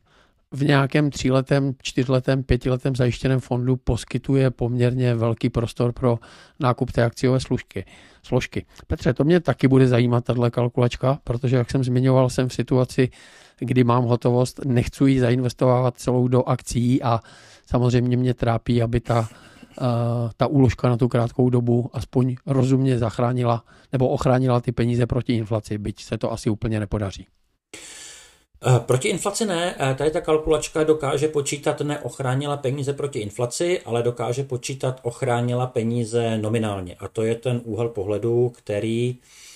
v 0.52 0.64
nějakém 0.64 1.10
tříletém, 1.10 1.74
čtyřletém, 1.82 2.42
pětiletém 2.42 2.96
zajištěném 2.96 3.40
fondu 3.40 3.76
poskytuje 3.76 4.50
poměrně 4.50 5.14
velký 5.14 5.48
prostor 5.50 5.92
pro 5.92 6.18
nákup 6.60 6.92
té 6.92 7.04
akciové 7.04 7.40
služky, 7.40 7.84
složky. 8.22 8.66
Petře, 8.86 9.12
to 9.12 9.24
mě 9.24 9.40
taky 9.40 9.68
bude 9.68 9.88
zajímat, 9.88 10.24
tahle 10.24 10.50
kalkulačka, 10.50 11.18
protože, 11.24 11.56
jak 11.56 11.70
jsem 11.70 11.84
zmiňoval, 11.84 12.30
jsem 12.30 12.48
v 12.48 12.54
situaci, 12.54 13.08
kdy 13.58 13.84
mám 13.84 14.04
hotovost, 14.04 14.60
nechci 14.64 15.04
ji 15.04 15.20
zainvestovávat 15.20 15.98
celou 15.98 16.28
do 16.28 16.48
akcí 16.48 17.02
a 17.02 17.20
samozřejmě 17.66 18.16
mě 18.16 18.34
trápí, 18.34 18.82
aby 18.82 19.00
ta, 19.00 19.28
ta 20.36 20.46
úložka 20.46 20.88
na 20.88 20.96
tu 20.96 21.08
krátkou 21.08 21.50
dobu 21.50 21.90
aspoň 21.92 22.36
rozumně 22.46 22.98
zachránila 22.98 23.64
nebo 23.92 24.08
ochránila 24.08 24.60
ty 24.60 24.72
peníze 24.72 25.06
proti 25.06 25.34
inflaci, 25.34 25.78
byť 25.78 26.02
se 26.02 26.18
to 26.18 26.32
asi 26.32 26.50
úplně 26.50 26.80
nepodaří. 26.80 27.26
Eh, 28.66 28.80
proti 28.80 29.08
inflaci 29.08 29.46
ne, 29.46 29.74
eh, 29.78 29.94
tady 29.94 30.10
ta 30.10 30.20
kalkulačka 30.20 30.84
dokáže 30.84 31.28
počítat 31.28 31.80
neochránila 31.80 32.56
peníze 32.56 32.92
proti 32.92 33.18
inflaci, 33.18 33.80
ale 33.80 34.02
dokáže 34.02 34.44
počítat 34.44 35.00
ochránila 35.02 35.66
peníze 35.66 36.38
nominálně. 36.38 36.96
A 36.98 37.08
to 37.08 37.22
je 37.22 37.34
ten 37.34 37.60
úhel 37.64 37.88
pohledu, 37.88 38.48
který 38.48 39.16
eh, 39.16 39.49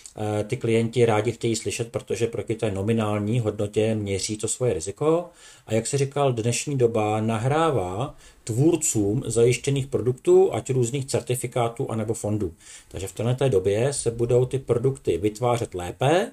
ty 0.47 0.57
klienti 0.57 1.07
rádi 1.07 1.33
chtějí 1.33 1.57
slyšet, 1.57 1.93
protože 1.93 2.27
proti 2.27 2.55
té 2.55 2.71
nominální 2.71 3.41
hodnotě 3.41 3.95
měří 3.95 4.37
to 4.37 4.49
svoje 4.49 4.75
riziko. 4.75 5.31
A 5.67 5.75
jak 5.75 5.87
se 5.87 5.99
říkal, 5.99 6.33
dnešní 6.33 6.79
doba 6.79 7.21
nahrává 7.21 8.15
tvůrcům 8.45 9.23
zajištěných 9.27 9.87
produktů, 9.87 10.55
ať 10.55 10.71
různých 10.71 11.07
certifikátů 11.07 11.91
anebo 11.91 12.15
fondů. 12.15 12.53
Takže 12.89 13.07
v 13.07 13.13
této 13.13 13.49
době 13.49 13.93
se 13.93 14.11
budou 14.11 14.45
ty 14.45 14.59
produkty 14.59 15.19
vytvářet 15.19 15.75
lépe, 15.75 16.31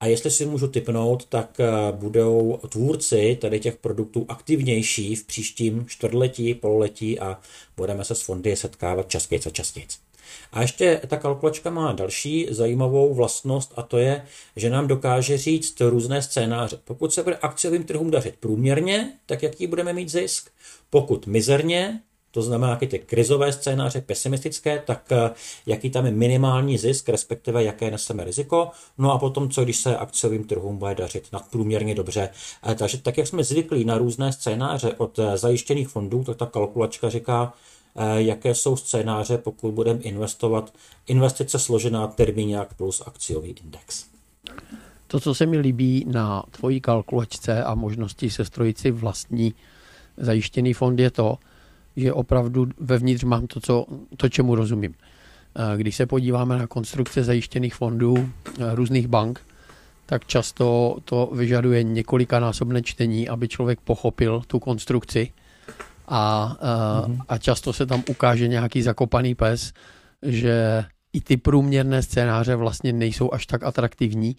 a 0.00 0.06
jestli 0.06 0.30
si 0.30 0.46
můžu 0.46 0.68
typnout, 0.68 1.24
tak 1.24 1.60
eh, 1.60 1.92
budou 1.92 2.58
tvůrci 2.68 3.38
tady 3.40 3.60
těch 3.60 3.76
produktů 3.76 4.26
aktivnější 4.28 5.16
v 5.16 5.26
příštím 5.26 5.86
čtvrtletí, 5.86 6.54
pololetí 6.54 7.20
a 7.20 7.40
budeme 7.76 8.04
se 8.04 8.14
s 8.14 8.22
fondy 8.22 8.56
setkávat 8.56 9.08
častěji 9.08 9.40
a 9.46 9.50
častěji. 9.50 9.86
A 10.52 10.62
ještě 10.62 11.00
ta 11.06 11.16
kalkulačka 11.16 11.70
má 11.70 11.92
další 11.92 12.46
zajímavou 12.50 13.14
vlastnost 13.14 13.72
a 13.76 13.82
to 13.82 13.98
je, 13.98 14.24
že 14.56 14.70
nám 14.70 14.86
dokáže 14.86 15.38
říct 15.38 15.80
různé 15.80 16.22
scénáře. 16.22 16.78
Pokud 16.84 17.12
se 17.14 17.22
bude 17.22 17.36
akciovým 17.36 17.84
trhům 17.84 18.10
dařit 18.10 18.34
průměrně, 18.40 19.12
tak 19.26 19.42
jaký 19.42 19.66
budeme 19.66 19.92
mít 19.92 20.08
zisk? 20.08 20.50
Pokud 20.90 21.26
mizerně, 21.26 22.00
to 22.30 22.42
znamená, 22.42 22.70
jaké 22.70 22.86
ty 22.86 22.98
krizové 22.98 23.52
scénáře, 23.52 24.00
pesimistické, 24.00 24.82
tak 24.86 25.12
eh, 25.12 25.30
jaký 25.66 25.90
tam 25.90 26.06
je 26.06 26.12
minimální 26.12 26.78
zisk, 26.78 27.08
respektive 27.08 27.64
jaké 27.64 27.90
neseme 27.90 28.24
riziko. 28.24 28.70
No 28.98 29.12
a 29.12 29.18
potom, 29.18 29.50
co 29.50 29.64
když 29.64 29.76
se 29.76 29.96
akciovým 29.96 30.44
trhům 30.44 30.76
bude 30.76 30.94
dařit 30.94 31.28
nadprůměrně 31.32 31.94
dobře. 31.94 32.28
Eh, 32.70 32.74
takže 32.74 32.98
tak, 32.98 33.18
jak 33.18 33.26
jsme 33.26 33.44
zvyklí 33.44 33.84
na 33.84 33.98
různé 33.98 34.32
scénáře 34.32 34.94
od 34.96 35.18
eh, 35.18 35.36
zajištěných 35.38 35.88
fondů, 35.88 36.24
tak 36.24 36.36
ta 36.36 36.46
kalkulačka 36.46 37.08
říká, 37.08 37.52
jaké 38.16 38.54
jsou 38.54 38.76
scénáře, 38.76 39.38
pokud 39.38 39.72
budeme 39.74 40.00
investovat 40.00 40.72
investice 41.06 41.58
složená 41.58 42.06
termíňák 42.06 42.74
plus 42.74 43.02
akciový 43.06 43.54
index. 43.64 44.04
To, 45.06 45.20
co 45.20 45.34
se 45.34 45.46
mi 45.46 45.58
líbí 45.58 46.04
na 46.08 46.42
tvojí 46.50 46.80
kalkulačce 46.80 47.64
a 47.64 47.74
možnosti 47.74 48.30
sestrojit 48.30 48.78
si 48.78 48.90
vlastní 48.90 49.54
zajištěný 50.16 50.72
fond, 50.72 50.98
je 50.98 51.10
to, 51.10 51.38
že 51.96 52.12
opravdu 52.12 52.66
vevnitř 52.78 53.24
mám 53.24 53.46
to, 53.46 53.60
co, 53.60 53.86
to 54.16 54.28
čemu 54.28 54.54
rozumím. 54.54 54.94
Když 55.76 55.96
se 55.96 56.06
podíváme 56.06 56.58
na 56.58 56.66
konstrukce 56.66 57.24
zajištěných 57.24 57.74
fondů 57.74 58.28
různých 58.74 59.08
bank, 59.08 59.40
tak 60.06 60.26
často 60.26 60.96
to 61.04 61.30
vyžaduje 61.32 61.82
několikanásobné 61.82 62.82
čtení, 62.82 63.28
aby 63.28 63.48
člověk 63.48 63.80
pochopil 63.80 64.42
tu 64.46 64.58
konstrukci 64.58 65.32
a, 66.08 66.56
mm-hmm. 66.60 67.20
a 67.28 67.38
často 67.38 67.72
se 67.72 67.86
tam 67.86 68.02
ukáže 68.08 68.48
nějaký 68.48 68.82
zakopaný 68.82 69.34
pes, 69.34 69.72
že 70.22 70.84
i 71.12 71.20
ty 71.20 71.36
průměrné 71.36 72.02
scénáře 72.02 72.56
vlastně 72.56 72.92
nejsou 72.92 73.32
až 73.32 73.46
tak 73.46 73.62
atraktivní, 73.62 74.36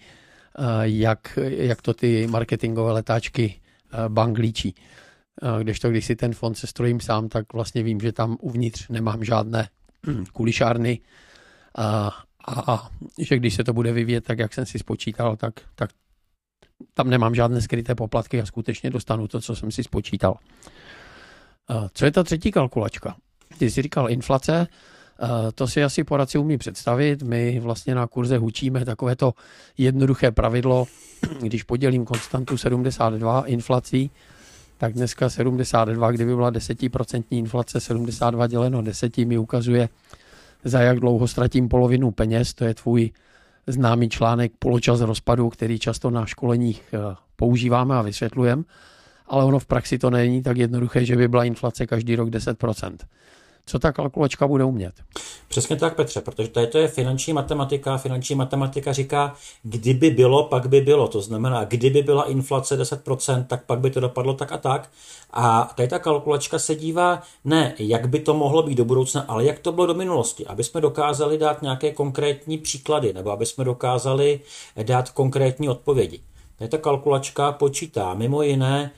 jak, 0.82 1.40
jak 1.42 1.82
to 1.82 1.94
ty 1.94 2.28
marketingové 2.28 2.92
letáčky 2.92 3.62
bank 4.08 4.38
líčí. 4.38 4.76
Kdežto, 5.60 5.90
když 5.90 6.06
si 6.06 6.16
ten 6.16 6.34
fond 6.34 6.56
se 6.56 6.68
strojím 6.68 7.00
sám, 7.00 7.30
tak 7.30 7.54
vlastně 7.54 7.84
vím, 7.84 8.00
že 8.00 8.12
tam 8.12 8.38
uvnitř 8.42 8.88
nemám 8.90 9.24
žádné 9.24 9.70
kulišárny 10.34 11.00
a, 11.78 12.12
a 12.48 12.90
že 13.20 13.38
když 13.38 13.54
se 13.54 13.64
to 13.64 13.74
bude 13.74 13.92
vyvíjet 13.92 14.24
tak, 14.24 14.40
jak 14.40 14.54
jsem 14.54 14.66
si 14.66 14.80
spočítal, 14.80 15.36
tak, 15.36 15.54
tak 15.76 15.90
tam 16.94 17.10
nemám 17.10 17.36
žádné 17.36 17.62
skryté 17.62 17.96
poplatky 17.96 18.42
a 18.42 18.46
skutečně 18.46 18.90
dostanu 18.90 19.28
to, 19.28 19.42
co 19.42 19.56
jsem 19.56 19.72
si 19.72 19.84
spočítal. 19.84 20.36
Co 21.94 22.06
je 22.06 22.12
ta 22.12 22.24
třetí 22.24 22.52
kalkulačka? 22.52 23.16
Ty 23.58 23.70
jsi 23.70 23.82
říkal 23.82 24.10
inflace, 24.10 24.68
to 25.56 25.68
si 25.68 25.84
asi 25.84 26.04
poradci 26.04 26.38
umí 26.38 26.58
představit. 26.58 27.24
My 27.24 27.60
vlastně 27.60 27.96
na 27.96 28.08
kurze 28.08 28.38
hučíme 28.38 28.86
takové 28.86 29.16
to 29.16 29.34
jednoduché 29.78 30.32
pravidlo, 30.32 30.88
když 31.42 31.64
podělím 31.64 32.06
konstantu 32.06 32.58
72 32.58 33.46
inflací, 33.46 34.12
tak 34.78 34.94
dneska 34.94 35.30
72, 35.30 36.12
kdyby 36.12 36.36
byla 36.36 36.52
10% 36.52 37.24
inflace, 37.30 37.80
72 37.80 38.48
děleno 38.48 38.82
10 38.82 39.18
mi 39.18 39.38
ukazuje, 39.38 39.90
za 40.64 40.82
jak 40.82 41.00
dlouho 41.00 41.28
ztratím 41.28 41.70
polovinu 41.70 42.12
peněz. 42.12 42.54
To 42.54 42.66
je 42.66 42.74
tvůj 42.74 43.12
známý 43.68 44.10
článek 44.10 44.52
Poločas 44.60 45.02
rozpadu, 45.02 45.50
který 45.50 45.80
často 45.80 46.10
na 46.10 46.26
školeních 46.26 46.84
eh, 46.94 47.16
používáme 47.36 47.96
a 47.96 48.02
vysvětlujeme, 48.02 48.64
ale 49.30 49.46
ono 49.46 49.60
v 49.60 49.66
praxi 49.66 49.98
to 49.98 50.10
není 50.10 50.44
tak 50.44 50.58
jednoduché, 50.58 51.06
že 51.06 51.16
by 51.16 51.28
byla 51.28 51.44
inflace 51.44 51.88
každý 51.88 52.16
rok 52.16 52.30
10% 52.30 52.98
co 53.70 53.80
ta 53.80 53.92
kalkulačka 53.92 54.48
bude 54.48 54.64
umět. 54.64 54.94
Přesně 55.48 55.76
tak, 55.76 55.96
Petře, 55.96 56.22
protože 56.22 56.48
tady 56.48 56.68
to 56.68 56.78
je 56.78 56.88
finanční 56.88 57.34
matematika. 57.34 57.98
Finanční 57.98 58.36
matematika 58.36 58.94
říká, 58.94 59.36
kdyby 59.64 60.10
bylo, 60.10 60.44
pak 60.44 60.68
by 60.68 60.82
bylo. 60.82 61.08
To 61.08 61.22
znamená, 61.22 61.64
kdyby 61.64 62.02
byla 62.02 62.24
inflace 62.24 62.82
10%, 62.82 63.46
tak 63.46 63.66
pak 63.66 63.80
by 63.80 63.90
to 63.90 64.00
dopadlo 64.00 64.34
tak 64.34 64.52
a 64.52 64.58
tak. 64.58 64.90
A 65.32 65.72
tady 65.76 65.88
ta 65.88 66.00
kalkulačka 66.00 66.60
se 66.60 66.76
dívá 66.76 67.22
ne, 67.46 67.74
jak 67.80 68.10
by 68.10 68.20
to 68.20 68.34
mohlo 68.34 68.64
být 68.64 68.76
do 68.76 68.86
budoucna, 68.86 69.22
ale 69.22 69.46
jak 69.46 69.60
to 69.60 69.72
bylo 69.72 69.88
do 69.88 69.94
minulosti, 69.94 70.46
aby 70.46 70.64
jsme 70.64 70.82
dokázali 70.82 71.38
dát 71.38 71.62
nějaké 71.62 71.92
konkrétní 71.92 72.58
příklady, 72.58 73.14
nebo 73.14 73.32
aby 73.32 73.46
jsme 73.46 73.64
dokázali 73.64 74.40
dát 74.84 75.10
konkrétní 75.10 75.70
odpovědi. 75.70 76.20
Tady 76.58 76.70
ta 76.70 76.78
kalkulačka 76.78 77.52
počítá 77.52 78.14
mimo 78.14 78.44
jiné, 78.44 78.92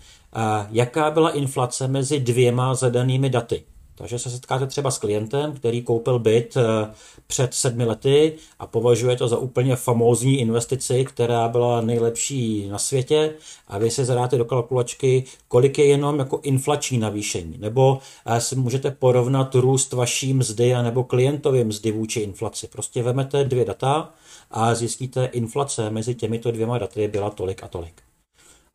jaká 0.71 1.11
byla 1.11 1.29
inflace 1.29 1.87
mezi 1.87 2.19
dvěma 2.19 2.75
zadanými 2.75 3.29
daty. 3.29 3.63
Takže 4.01 4.19
se 4.19 4.29
setkáte 4.29 4.67
třeba 4.67 4.91
s 4.91 4.97
klientem, 4.97 5.53
který 5.53 5.81
koupil 5.81 6.19
byt 6.19 6.57
eh, 6.57 6.91
před 7.27 7.53
sedmi 7.53 7.85
lety 7.85 8.33
a 8.59 8.67
považuje 8.67 9.15
to 9.15 9.27
za 9.27 9.37
úplně 9.37 9.75
famózní 9.75 10.39
investici, 10.39 11.05
která 11.05 11.47
byla 11.47 11.81
nejlepší 11.81 12.67
na 12.67 12.77
světě 12.77 13.33
a 13.67 13.77
vy 13.77 13.91
si 13.91 14.05
zadáte 14.05 14.37
do 14.37 14.45
kalkulačky, 14.45 15.23
kolik 15.47 15.77
je 15.77 15.85
jenom 15.85 16.19
jako 16.19 16.39
inflační 16.43 16.97
navýšení. 16.97 17.57
Nebo 17.57 17.99
eh, 18.25 18.41
si 18.41 18.55
můžete 18.55 18.91
porovnat 18.91 19.55
růst 19.55 19.93
vaší 19.93 20.33
mzdy 20.33 20.73
a 20.73 20.81
nebo 20.81 21.03
klientově 21.03 21.63
mzdy 21.63 21.91
vůči 21.91 22.19
inflaci. 22.19 22.67
Prostě 22.67 23.03
vemete 23.03 23.43
dvě 23.43 23.65
data 23.65 24.13
a 24.51 24.75
zjistíte, 24.75 25.25
inflace 25.25 25.89
mezi 25.89 26.15
těmito 26.15 26.51
dvěma 26.51 26.77
daty 26.77 27.07
byla 27.07 27.29
tolik 27.29 27.63
a 27.63 27.67
tolik. 27.67 28.01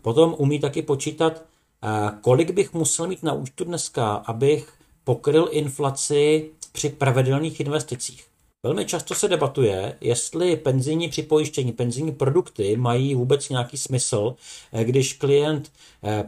Potom 0.07 0.35
umí 0.38 0.59
taky 0.59 0.83
počítat, 0.83 1.42
eh, 1.83 1.88
kolik 2.21 2.51
bych 2.51 2.75
musel 2.75 3.07
mít 3.07 3.23
na 3.23 3.33
účtu 3.33 3.64
dneska, 3.64 4.14
abych 4.14 4.73
pokryl 5.05 5.49
inflaci 5.51 6.51
při 6.73 6.88
pravidelných 6.88 7.61
investicích. 7.61 8.25
Velmi 8.62 8.85
často 8.85 9.14
se 9.14 9.29
debatuje, 9.29 9.97
jestli 10.01 10.57
penzijní 10.57 11.09
připojištění, 11.09 11.73
penzijní 11.73 12.12
produkty 12.12 12.77
mají 12.77 13.14
vůbec 13.14 13.49
nějaký 13.49 13.77
smysl, 13.77 14.35
eh, 14.73 14.85
když 14.85 15.12
klient 15.12 15.73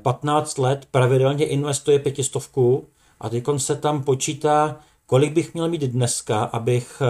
15 0.03 0.59
eh, 0.59 0.62
let 0.62 0.88
pravidelně 0.91 1.47
investuje 1.47 1.99
pětistovku 1.99 2.87
a 3.21 3.29
teď 3.29 3.45
se 3.57 3.77
tam 3.77 4.03
počítá, 4.03 4.81
kolik 5.07 5.33
bych 5.33 5.55
měl 5.55 5.69
mít 5.69 5.83
dneska, 5.83 6.43
abych 6.43 7.03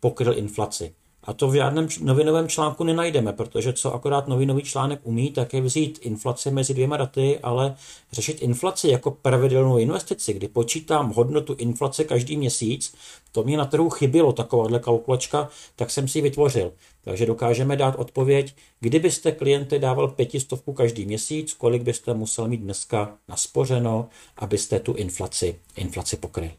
pokryl 0.00 0.38
inflaci. 0.38 0.94
A 1.28 1.32
to 1.32 1.48
v 1.48 1.54
žádném 1.54 1.88
novinovém 2.00 2.48
článku 2.48 2.84
nenajdeme, 2.84 3.32
protože 3.32 3.72
co 3.72 3.94
akorát 3.94 4.28
novinový 4.28 4.62
článek 4.62 5.00
umí, 5.02 5.30
tak 5.30 5.54
je 5.54 5.60
vzít 5.60 5.98
inflaci 6.02 6.50
mezi 6.50 6.74
dvěma 6.74 6.96
daty, 6.96 7.38
ale 7.42 7.76
řešit 8.12 8.42
inflaci 8.42 8.88
jako 8.88 9.10
pravidelnou 9.10 9.78
investici, 9.78 10.32
kdy 10.32 10.48
počítám 10.48 11.12
hodnotu 11.12 11.54
inflace 11.58 12.04
každý 12.04 12.36
měsíc, 12.36 12.94
to 13.32 13.42
mě 13.42 13.56
na 13.56 13.64
trhu 13.64 13.90
chybělo, 13.90 14.32
takováhle 14.32 14.78
kalkulačka, 14.78 15.48
tak 15.76 15.90
jsem 15.90 16.08
si 16.08 16.18
ji 16.18 16.22
vytvořil. 16.22 16.72
Takže 17.04 17.26
dokážeme 17.26 17.76
dát 17.76 17.94
odpověď, 17.98 18.54
kdybyste 18.80 19.32
klienty 19.32 19.78
dával 19.78 20.08
pětistovku 20.08 20.72
každý 20.72 21.06
měsíc, 21.06 21.54
kolik 21.54 21.82
byste 21.82 22.14
musel 22.14 22.48
mít 22.48 22.60
dneska 22.60 23.16
naspořeno, 23.28 24.08
abyste 24.36 24.80
tu 24.80 24.94
inflaci, 24.94 25.58
inflaci 25.76 26.16
pokryli. 26.16 26.52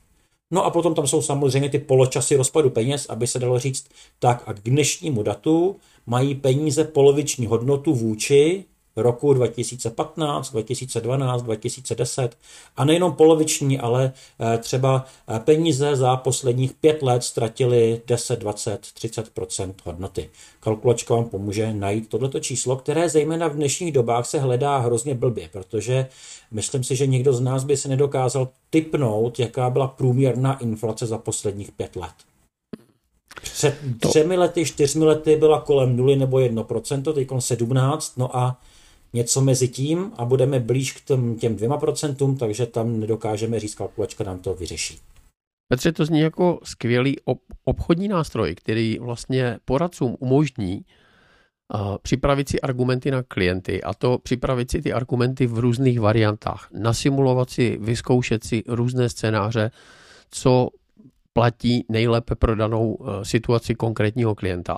No 0.51 0.65
a 0.65 0.69
potom 0.69 0.95
tam 0.95 1.07
jsou 1.07 1.21
samozřejmě 1.21 1.69
ty 1.69 1.79
poločasy 1.79 2.35
rozpadu 2.35 2.69
peněz, 2.69 3.05
aby 3.09 3.27
se 3.27 3.39
dalo 3.39 3.59
říct, 3.59 3.85
tak 4.19 4.43
a 4.45 4.53
k 4.53 4.59
dnešnímu 4.59 5.23
datu 5.23 5.75
mají 6.05 6.35
peníze 6.35 6.83
poloviční 6.83 7.45
hodnotu 7.45 7.95
vůči 7.95 8.65
roku 9.01 9.33
2015, 9.33 10.51
2012, 10.51 11.41
2010 11.41 12.37
a 12.77 12.85
nejenom 12.85 13.11
poloviční, 13.13 13.79
ale 13.79 14.13
eh, 14.39 14.57
třeba 14.57 15.05
eh, 15.27 15.39
peníze 15.39 15.95
za 15.95 16.15
posledních 16.15 16.73
pět 16.73 17.01
let 17.01 17.23
ztratili 17.23 18.01
10, 18.07 18.39
20, 18.39 18.81
30% 18.81 19.73
hodnoty. 19.83 20.29
Kalkulačka 20.59 21.15
vám 21.15 21.25
pomůže 21.25 21.73
najít 21.73 22.09
tohleto 22.09 22.39
číslo, 22.39 22.75
které 22.75 23.09
zejména 23.09 23.47
v 23.47 23.55
dnešních 23.55 23.91
dobách 23.91 24.25
se 24.25 24.39
hledá 24.39 24.77
hrozně 24.77 25.15
blbě, 25.15 25.49
protože 25.51 26.07
myslím 26.51 26.83
si, 26.83 26.95
že 26.95 27.07
někdo 27.07 27.33
z 27.33 27.41
nás 27.41 27.63
by 27.63 27.77
se 27.77 27.89
nedokázal 27.89 28.49
typnout, 28.69 29.39
jaká 29.39 29.69
byla 29.69 29.87
průměrná 29.87 30.59
inflace 30.59 31.05
za 31.05 31.17
posledních 31.17 31.71
pět 31.71 31.95
let. 31.95 32.13
Před 33.41 33.75
třemi 33.99 34.37
lety, 34.37 34.65
čtyřmi 34.65 35.05
lety 35.05 35.35
byla 35.35 35.61
kolem 35.61 35.97
0 35.97 36.15
nebo 36.15 36.37
1%, 36.37 37.13
teď 37.13 37.27
17, 37.39 38.17
no 38.17 38.37
a 38.37 38.57
něco 39.13 39.41
mezi 39.41 39.67
tím 39.67 40.11
a 40.17 40.25
budeme 40.25 40.59
blíž 40.59 40.91
k 40.91 41.01
těm, 41.01 41.35
těm 41.35 41.55
dvěma 41.55 41.77
procentům, 41.77 42.37
takže 42.37 42.65
tam 42.65 42.99
nedokážeme 42.99 43.59
říct, 43.59 43.75
kalkulačka 43.75 44.23
nám 44.23 44.39
to 44.39 44.53
vyřeší. 44.53 44.99
Petře, 45.71 45.91
to 45.91 46.05
zní 46.05 46.19
jako 46.19 46.59
skvělý 46.63 47.15
obchodní 47.63 48.07
nástroj, 48.07 48.55
který 48.55 48.99
vlastně 48.99 49.57
poradcům 49.65 50.15
umožní 50.19 50.85
uh, 51.73 51.97
připravit 52.01 52.49
si 52.49 52.61
argumenty 52.61 53.11
na 53.11 53.23
klienty 53.23 53.83
a 53.83 53.93
to 53.93 54.17
připravit 54.17 54.71
si 54.71 54.81
ty 54.81 54.93
argumenty 54.93 55.47
v 55.47 55.59
různých 55.59 55.99
variantách, 55.99 56.67
nasimulovat 56.73 57.49
si, 57.49 57.77
vyzkoušet 57.81 58.43
si 58.43 58.63
různé 58.67 59.09
scénáře, 59.09 59.71
co 60.31 60.69
platí 61.33 61.85
nejlépe 61.89 62.35
pro 62.35 62.55
danou 62.55 62.93
uh, 62.93 63.21
situaci 63.23 63.75
konkrétního 63.75 64.35
klienta. 64.35 64.77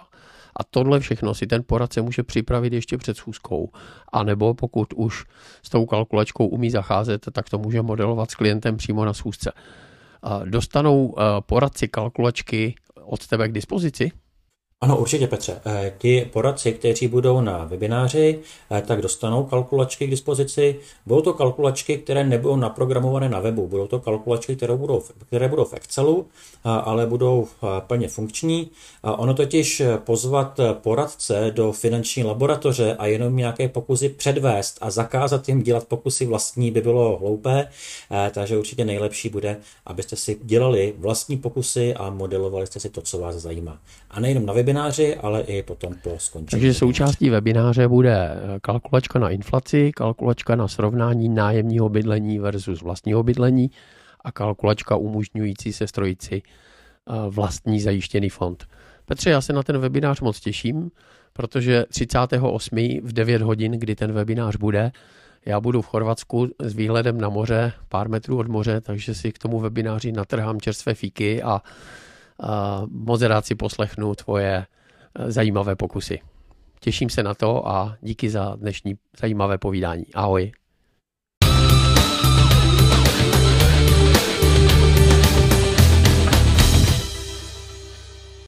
A 0.55 0.63
tohle 0.63 0.99
všechno 0.99 1.33
si 1.33 1.47
ten 1.47 1.63
poradce 1.65 2.01
může 2.01 2.23
připravit 2.23 2.73
ještě 2.73 2.97
před 2.97 3.17
schůzkou. 3.17 3.69
A 4.13 4.23
nebo 4.23 4.53
pokud 4.53 4.93
už 4.93 5.25
s 5.63 5.69
tou 5.69 5.85
kalkulačkou 5.85 6.47
umí 6.47 6.69
zacházet, 6.69 7.25
tak 7.31 7.49
to 7.49 7.57
může 7.57 7.81
modelovat 7.81 8.31
s 8.31 8.35
klientem 8.35 8.77
přímo 8.77 9.05
na 9.05 9.13
schůzce. 9.13 9.51
Dostanou 10.45 11.15
eh, 11.17 11.23
poradci 11.45 11.87
kalkulačky 11.87 12.75
od 13.03 13.27
tebe 13.27 13.47
k 13.47 13.51
dispozici? 13.51 14.11
Ano, 14.83 14.97
určitě, 14.97 15.27
Petře. 15.27 15.61
Eh, 15.65 15.93
ti 15.97 16.29
poradci, 16.33 16.71
kteří 16.71 17.07
budou 17.07 17.41
na 17.41 17.65
webináři, 17.65 18.39
eh, 18.71 18.81
tak 18.81 19.01
dostanou 19.01 19.43
kalkulačky 19.43 20.07
k 20.07 20.09
dispozici. 20.09 20.75
Budou 21.05 21.21
to 21.21 21.33
kalkulačky, 21.33 21.97
které 21.97 22.23
nebudou 22.23 22.55
naprogramované 22.55 23.29
na 23.29 23.39
webu. 23.39 23.67
Budou 23.67 23.87
to 23.87 23.99
kalkulačky, 23.99 24.55
které 24.55 24.75
budou, 24.75 25.03
které 25.27 25.47
budou 25.47 25.65
v 25.65 25.73
Excelu, 25.73 26.27
ale 26.63 27.05
budou 27.05 27.47
plně 27.87 28.07
funkční. 28.07 28.69
Ono 29.03 29.33
totiž 29.33 29.81
pozvat 29.97 30.59
poradce 30.73 31.51
do 31.55 31.71
finanční 31.71 32.23
laboratoře 32.23 32.95
a 32.99 33.05
jenom 33.05 33.35
nějaké 33.35 33.69
pokusy 33.69 34.09
předvést 34.09 34.77
a 34.81 34.91
zakázat 34.91 35.49
jim 35.49 35.63
dělat 35.63 35.87
pokusy 35.87 36.25
vlastní 36.25 36.71
by 36.71 36.81
bylo 36.81 37.17
hloupé, 37.17 37.67
eh, 38.11 38.31
takže 38.33 38.57
určitě 38.57 38.85
nejlepší 38.85 39.29
bude, 39.29 39.57
abyste 39.85 40.15
si 40.15 40.37
dělali 40.43 40.93
vlastní 40.97 41.37
pokusy 41.37 41.93
a 41.93 42.09
modelovali 42.09 42.67
jste 42.67 42.79
si 42.79 42.89
to, 42.89 43.01
co 43.01 43.19
vás 43.19 43.35
zajímá. 43.35 43.79
A 44.09 44.19
nejenom 44.19 44.45
na 44.45 44.53
webináři, 44.53 44.70
ale 45.21 45.41
i 45.41 45.63
potom 45.63 45.93
po 46.03 46.19
skončení. 46.19 46.61
Takže 46.61 46.73
součástí 46.73 47.29
webináře 47.29 47.87
bude 47.87 48.15
eh, 48.15 48.59
kalkulačka 48.61 49.19
na 49.19 49.29
inflaci, 49.29 49.91
kalkulačka 49.95 50.55
na 50.55 50.67
srovnání 50.67 51.29
nájemního 51.29 51.89
bydlení 51.89 52.39
versus 52.39 52.81
vlastního 52.81 53.23
bydlení 53.23 53.71
a 54.23 54.31
kalkulačka 54.31 54.95
umožňující 54.95 55.73
se 55.73 55.87
strojící 55.87 56.43
vlastní 57.29 57.81
zajištěný 57.81 58.29
fond. 58.29 58.67
Petře, 59.05 59.29
já 59.29 59.41
se 59.41 59.53
na 59.53 59.63
ten 59.63 59.77
webinář 59.77 60.21
moc 60.21 60.39
těším, 60.39 60.91
protože 61.33 61.85
38. 61.89 62.99
v 63.03 63.13
9 63.13 63.41
hodin, 63.41 63.71
kdy 63.71 63.95
ten 63.95 64.11
webinář 64.11 64.55
bude, 64.55 64.91
já 65.45 65.59
budu 65.59 65.81
v 65.81 65.87
Chorvatsku 65.87 66.47
s 66.59 66.73
výhledem 66.73 67.21
na 67.21 67.29
moře, 67.29 67.73
pár 67.89 68.09
metrů 68.09 68.37
od 68.37 68.47
moře, 68.47 68.81
takže 68.81 69.15
si 69.15 69.31
k 69.31 69.39
tomu 69.39 69.59
webináři 69.59 70.11
natrhám 70.11 70.61
čerstvé 70.61 70.93
fíky 70.93 71.43
a 71.43 71.61
moc 72.87 73.21
rád 73.21 73.45
si 73.45 73.55
poslechnu 73.55 74.15
tvoje 74.15 74.65
e, 75.15 75.31
zajímavé 75.31 75.75
pokusy. 75.75 76.19
Těším 76.79 77.09
se 77.09 77.23
na 77.23 77.33
to 77.33 77.67
a 77.67 77.97
díky 78.01 78.29
za 78.29 78.55
dnešní 78.55 78.95
zajímavé 79.19 79.57
povídání. 79.57 80.05
Ahoj. 80.13 80.51